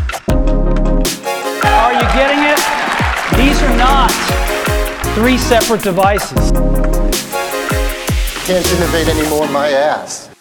[1.65, 2.61] Are you getting it?
[3.37, 4.13] These are not
[5.15, 6.53] three separate devices.
[8.47, 10.36] Can't innovate anymore, my ass.